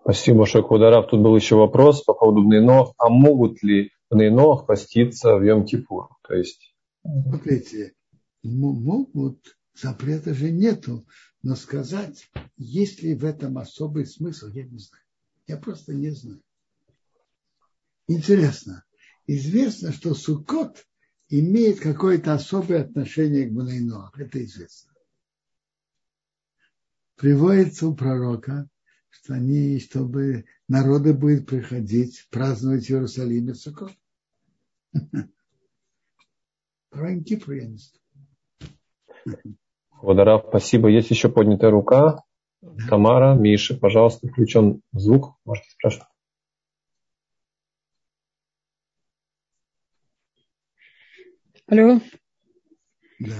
Спасибо 0.00 0.38
большое, 0.38 0.64
Квадарав. 0.64 1.08
Тут 1.10 1.20
был 1.20 1.36
еще 1.36 1.56
вопрос 1.56 2.02
по 2.02 2.14
поводу 2.14 2.42
Бнейнох. 2.42 2.94
А 2.98 3.08
могут 3.08 3.62
ли 3.62 3.90
Бнейнох 4.10 4.66
поститься 4.66 5.36
в 5.36 5.42
Йом-Кипур? 5.42 6.08
То 6.26 6.34
есть... 6.34 6.74
Смотрите, 7.02 7.94
могут, 8.42 9.56
запрета 9.74 10.34
же 10.34 10.50
нету. 10.50 11.06
Но 11.42 11.54
сказать, 11.54 12.30
есть 12.56 13.02
ли 13.02 13.14
в 13.14 13.24
этом 13.24 13.58
особый 13.58 14.06
смысл, 14.06 14.48
я 14.48 14.64
не 14.64 14.78
знаю. 14.78 15.04
Я 15.46 15.56
просто 15.56 15.94
не 15.94 16.10
знаю. 16.10 16.42
Интересно. 18.08 18.84
Известно, 19.26 19.92
что 19.92 20.14
Суккот 20.14 20.86
имеет 21.28 21.80
какое-то 21.80 22.32
особое 22.32 22.82
отношение 22.82 23.46
к 23.46 23.52
Бнейнох. 23.52 24.18
Это 24.18 24.42
известно. 24.42 24.92
Приводится 27.16 27.86
у 27.86 27.94
пророка, 27.94 28.68
что 29.10 29.34
они, 29.34 29.78
чтобы 29.80 30.46
народы 30.68 31.12
будут 31.14 31.46
приходить, 31.46 32.26
праздновать 32.30 32.86
в 32.86 32.90
Иерусалиме 32.90 33.54
Суккот. 33.54 33.92
Про 36.90 37.20
Кипр 37.20 37.52
я 37.52 37.66
не 37.66 37.78
Водора, 40.00 40.42
спасибо. 40.46 40.88
Есть 40.88 41.10
еще 41.10 41.28
поднятая 41.28 41.70
рука. 41.70 42.24
Тамара, 42.88 43.34
Миша, 43.34 43.76
пожалуйста, 43.76 44.28
включен 44.28 44.82
звук. 44.92 45.34
Можете 45.44 45.70
спрашивать. 45.70 46.08
Алло. 51.66 52.00
Да. 53.18 53.34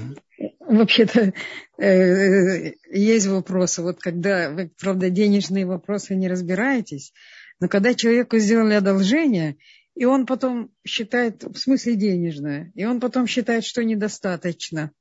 Вообще-то 0.61 1.33
э, 1.79 2.73
есть 2.91 3.27
вопросы. 3.27 3.83
Вот 3.83 4.01
когда 4.01 4.51
вы, 4.51 4.71
правда, 4.81 5.11
денежные 5.11 5.67
вопросы 5.67 6.15
не 6.15 6.29
разбираетесь, 6.29 7.13
но 7.61 7.69
когда 7.69 7.95
человеку 7.95 8.39
сделали 8.39 8.75
одолжение, 8.75 9.57
и 9.95 10.05
он 10.05 10.27
потом 10.27 10.71
считает, 10.87 11.43
в 11.43 11.57
смысле 11.57 11.97
денежное, 11.97 12.71
и 12.77 12.85
он 12.85 13.01
потом 13.01 13.27
считает, 13.27 13.65
что 13.65 13.83
недостаточно. 13.83 14.93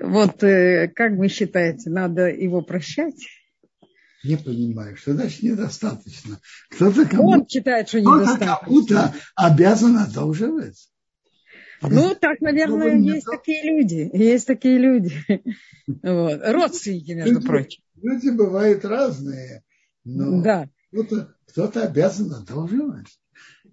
Вот 0.00 0.42
э, 0.44 0.88
как 0.88 1.12
вы 1.18 1.28
считаете, 1.28 1.90
надо 1.90 2.28
его 2.28 2.62
прощать? 2.62 3.20
Не 4.24 4.36
понимаю, 4.36 4.96
что 4.96 5.12
значит 5.14 5.42
недостаточно. 5.42 6.38
Кто-то 6.70 7.04
кому 7.06 7.30
Он 7.30 7.48
считает, 7.48 7.88
что 7.88 8.00
недостаточно. 8.00 8.58
кому-то 8.64 9.14
обязан 9.34 9.98
одолживать. 9.98 10.91
Ну, 11.82 12.14
так, 12.14 12.40
наверное, 12.40 12.96
есть 12.96 13.26
такие 13.26 13.62
люди. 13.64 14.10
Есть 14.12 14.46
такие 14.46 14.78
люди. 14.78 15.12
Вот. 16.02 16.40
Родственники, 16.44 17.10
между 17.10 17.34
люди, 17.34 17.46
прочим. 17.46 17.82
Люди 18.00 18.30
бывают 18.30 18.84
разные. 18.84 19.64
Но 20.04 20.40
да. 20.40 20.68
кто-то, 20.92 21.34
кто-то 21.48 21.82
обязан 21.82 22.32
одолживать. 22.32 23.08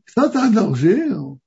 Кто-то 0.06 0.48
одолжил. 0.48 1.40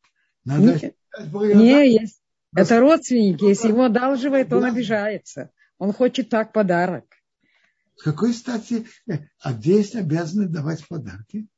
Надо 0.44 0.78
не, 0.78 1.54
не 1.54 1.92
есть. 1.94 2.20
Это 2.54 2.78
родственники. 2.80 3.44
Если 3.44 3.68
его 3.68 3.84
одалживает, 3.84 4.52
он 4.52 4.64
обижается. 4.64 5.50
Он 5.78 5.92
хочет 5.92 6.28
так 6.28 6.52
подарок. 6.52 7.04
С 7.96 8.02
какой 8.02 8.32
стати? 8.32 8.86
Э, 9.08 9.18
а 9.40 9.52
где 9.52 9.78
есть 9.78 9.96
обязаны 9.96 10.46
давать 10.46 10.86
подарки? 10.86 11.48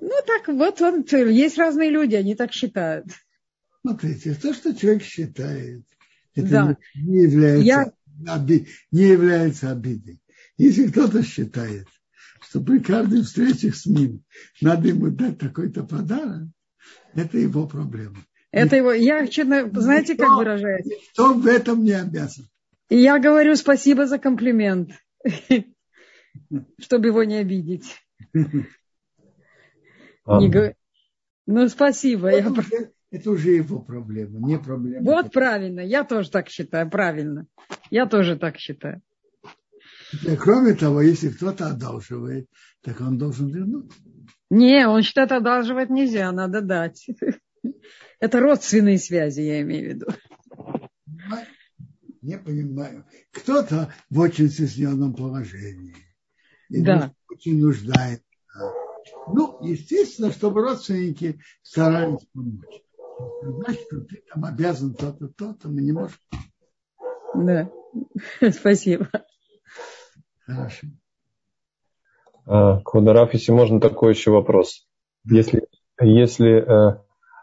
Ну, 0.00 0.12
так 0.26 0.48
вот 0.48 0.80
он, 0.80 1.04
есть 1.28 1.58
разные 1.58 1.90
люди, 1.90 2.14
они 2.14 2.34
так 2.34 2.52
считают. 2.52 3.06
Смотрите, 3.82 4.34
то, 4.34 4.52
что 4.52 4.74
человек 4.74 5.02
считает, 5.02 5.84
это 6.34 6.48
да. 6.48 6.76
не, 6.94 7.22
является, 7.22 7.64
Я... 7.64 7.92
оби, 8.34 8.68
не 8.90 9.04
является 9.04 9.70
обидой. 9.70 10.20
Если 10.56 10.88
кто-то 10.88 11.22
считает, 11.22 11.86
что 12.42 12.60
при 12.60 12.80
каждой 12.80 13.22
встрече 13.22 13.72
с 13.72 13.86
ним 13.86 14.24
надо 14.60 14.88
ему 14.88 15.10
дать 15.10 15.38
такой-то 15.38 15.84
подарок, 15.84 16.48
это 17.14 17.38
его 17.38 17.66
проблема. 17.66 18.24
Это 18.50 18.76
его, 18.76 18.92
я, 18.92 19.26
знаете, 19.26 20.12
никто, 20.14 20.24
как 20.24 20.38
выражается? 20.38 20.94
Кто 21.12 21.34
в 21.34 21.46
этом 21.46 21.84
не 21.84 21.92
обязан. 21.92 22.48
И 22.88 22.96
я 22.96 23.18
говорю 23.18 23.54
спасибо 23.56 24.06
за 24.06 24.18
комплимент, 24.18 24.92
чтобы 26.78 27.08
его 27.08 27.24
не 27.24 27.36
обидеть. 27.36 27.96
Ну, 31.50 31.66
спасибо. 31.68 32.30
Это 33.10 33.30
уже 33.30 33.52
его 33.52 33.80
проблема, 33.80 34.46
не 34.46 34.58
проблема. 34.58 35.04
Вот 35.04 35.32
правильно, 35.32 35.80
я 35.80 36.04
тоже 36.04 36.30
так 36.30 36.48
считаю, 36.48 36.90
правильно. 36.90 37.46
Я 37.90 38.06
тоже 38.06 38.36
так 38.36 38.58
считаю. 38.58 39.02
Кроме 40.38 40.74
того, 40.74 41.02
если 41.02 41.28
кто-то 41.28 41.68
одалживает, 41.68 42.48
так 42.82 43.00
он 43.00 43.18
должен 43.18 43.48
вернуть. 43.48 43.92
Не, 44.50 44.88
он 44.88 45.02
считает, 45.02 45.32
одалживать 45.32 45.90
нельзя, 45.90 46.30
надо 46.32 46.62
дать. 46.62 47.06
Это 48.20 48.40
родственные 48.40 48.98
связи, 48.98 49.40
я 49.42 49.60
имею 49.60 49.84
в 49.84 49.94
виду. 49.94 50.06
Не 52.22 52.38
понимаю. 52.38 53.06
Кто-то 53.32 53.92
в 54.10 54.18
очень 54.18 54.48
стесненном 54.48 55.14
положении. 55.14 55.94
И 56.68 56.82
да. 56.82 57.12
очень 57.30 57.60
нуждается. 57.60 58.24
Ну, 59.32 59.58
естественно, 59.64 60.32
чтобы 60.32 60.62
родственники 60.62 61.40
старались 61.62 62.26
помочь. 62.32 62.82
Значит, 63.42 63.88
ты 63.88 64.22
там 64.32 64.44
обязан 64.44 64.94
то-то, 64.94 65.28
то-то, 65.28 65.68
мы 65.68 65.82
не 65.82 65.92
можем. 65.92 66.18
Да, 67.34 67.70
спасибо. 68.50 69.08
Хорошо. 70.46 70.86
А, 72.46 72.80
Квадараф, 72.80 73.34
если 73.34 73.52
можно, 73.52 73.80
такой 73.80 74.12
еще 74.12 74.30
вопрос. 74.30 74.86
Если, 75.24 75.66
если 76.00 76.62
э, 76.62 76.98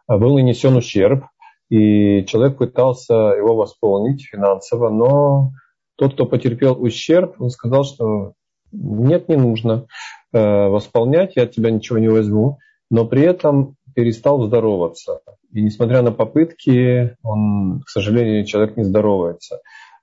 был 0.08 0.36
нанесен 0.36 0.76
ущерб, 0.76 1.26
и 1.70 2.26
человек 2.26 2.58
пытался 2.58 3.14
его 3.14 3.56
восполнить 3.56 4.26
финансово, 4.26 4.90
но 4.90 5.52
тот, 5.96 6.14
кто 6.14 6.26
потерпел 6.26 6.82
ущерб, 6.82 7.40
он 7.40 7.50
сказал, 7.50 7.84
что 7.84 8.34
нет, 8.72 9.30
не 9.30 9.36
нужно 9.36 9.88
э, 10.34 10.68
восполнять, 10.68 11.36
я 11.36 11.44
от 11.44 11.52
тебя 11.52 11.72
ничего 11.72 11.98
не 11.98 12.10
возьму, 12.10 12.60
но 12.90 13.06
при 13.06 13.22
этом 13.22 13.76
перестал 13.96 14.46
здороваться. 14.46 15.22
И 15.52 15.62
несмотря 15.62 16.02
на 16.02 16.12
попытки, 16.12 17.18
он, 17.24 17.82
к 17.82 17.90
сожалению, 17.90 18.46
человек 18.46 18.78
не 18.78 18.84
здоровается. 18.84 19.62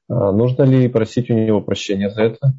А 0.09 0.33
нужно 0.33 0.65
ли 0.65 0.89
просить 0.89 1.31
у 1.31 1.35
него 1.35 1.61
прощения 1.61 2.11
за 2.11 2.23
это? 2.23 2.55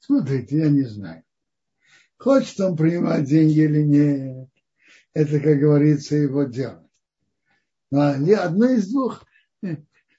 Смотрите, 0.00 0.58
я 0.58 0.68
не 0.68 0.82
знаю. 0.82 1.22
Хочет 2.18 2.60
он 2.60 2.76
принимать 2.76 3.24
деньги 3.24 3.60
или 3.60 3.82
нет, 3.82 4.48
это, 5.12 5.40
как 5.40 5.58
говорится, 5.58 6.16
его 6.16 6.44
дело. 6.44 6.88
Но 7.90 8.10
одно 8.10 8.70
из 8.70 8.90
двух, 8.90 9.24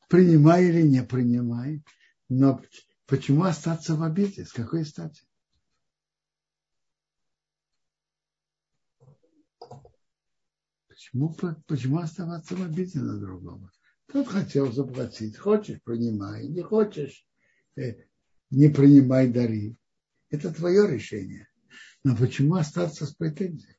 принимай 0.09 0.65
или 0.65 0.81
не 0.83 1.03
принимай. 1.03 1.83
Но 2.29 2.61
почему 3.07 3.43
остаться 3.43 3.95
в 3.95 4.03
обиде? 4.03 4.45
С 4.45 4.53
какой 4.53 4.85
стати? 4.85 5.26
Почему, 10.97 11.35
почему 11.67 11.99
оставаться 11.99 12.55
в 12.55 12.63
обиде 12.63 12.99
на 12.99 13.19
другого? 13.19 13.71
Тот 14.11 14.27
хотел 14.27 14.71
заплатить. 14.71 15.37
Хочешь, 15.37 15.79
принимай. 15.83 16.47
Не 16.47 16.63
хочешь, 16.63 17.23
э, 17.75 17.97
не 18.49 18.69
принимай, 18.69 19.27
дари. 19.27 19.77
Это 20.31 20.51
твое 20.51 20.87
решение. 20.87 21.47
Но 22.03 22.17
почему 22.17 22.55
остаться 22.55 23.05
с 23.05 23.13
претензией? 23.13 23.77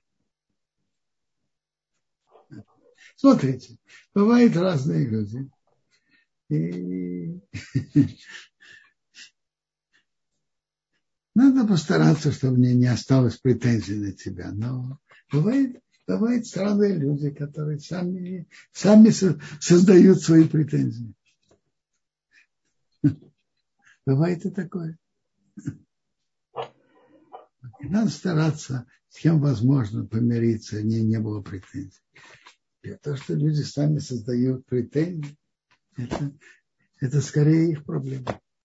Смотрите, 3.17 3.79
бывают 4.15 4.55
разные 4.55 5.05
люди. 5.09 5.51
И 6.51 7.41
надо 11.35 11.67
постараться, 11.67 12.31
чтобы 12.31 12.59
мне 12.59 12.75
не 12.75 12.87
осталось 12.87 13.39
претензий 13.39 13.97
на 13.97 14.13
тебя. 14.13 14.53
Но 14.53 15.01
бывает, 15.33 15.83
бывают 16.09 16.47
странные 16.47 16.97
люди, 16.97 17.31
которые 17.31 17.79
сами, 17.79 18.49
сами 18.73 19.11
создают 19.61 20.23
свои 20.23 20.49
претензии. 20.49 21.15
Бывает 24.07 24.45
и 24.47 24.51
такое. 24.51 24.99
Надо 27.81 28.09
стараться, 28.11 28.87
с 29.11 29.19
кем 29.19 29.39
возможно 29.39 30.07
помириться, 30.07 30.83
не, 30.83 31.03
не 31.03 31.21
было 31.21 31.43
претензий. 31.43 32.01
И 32.83 32.95
то, 32.95 33.15
что 33.17 33.35
люди 33.35 33.61
сами 33.61 33.99
создают 33.99 34.65
претензии, 34.65 35.37
это, 35.97 36.33
это 37.01 37.21
скорее 37.21 37.73
их 37.73 37.85
проблема. 37.85 38.41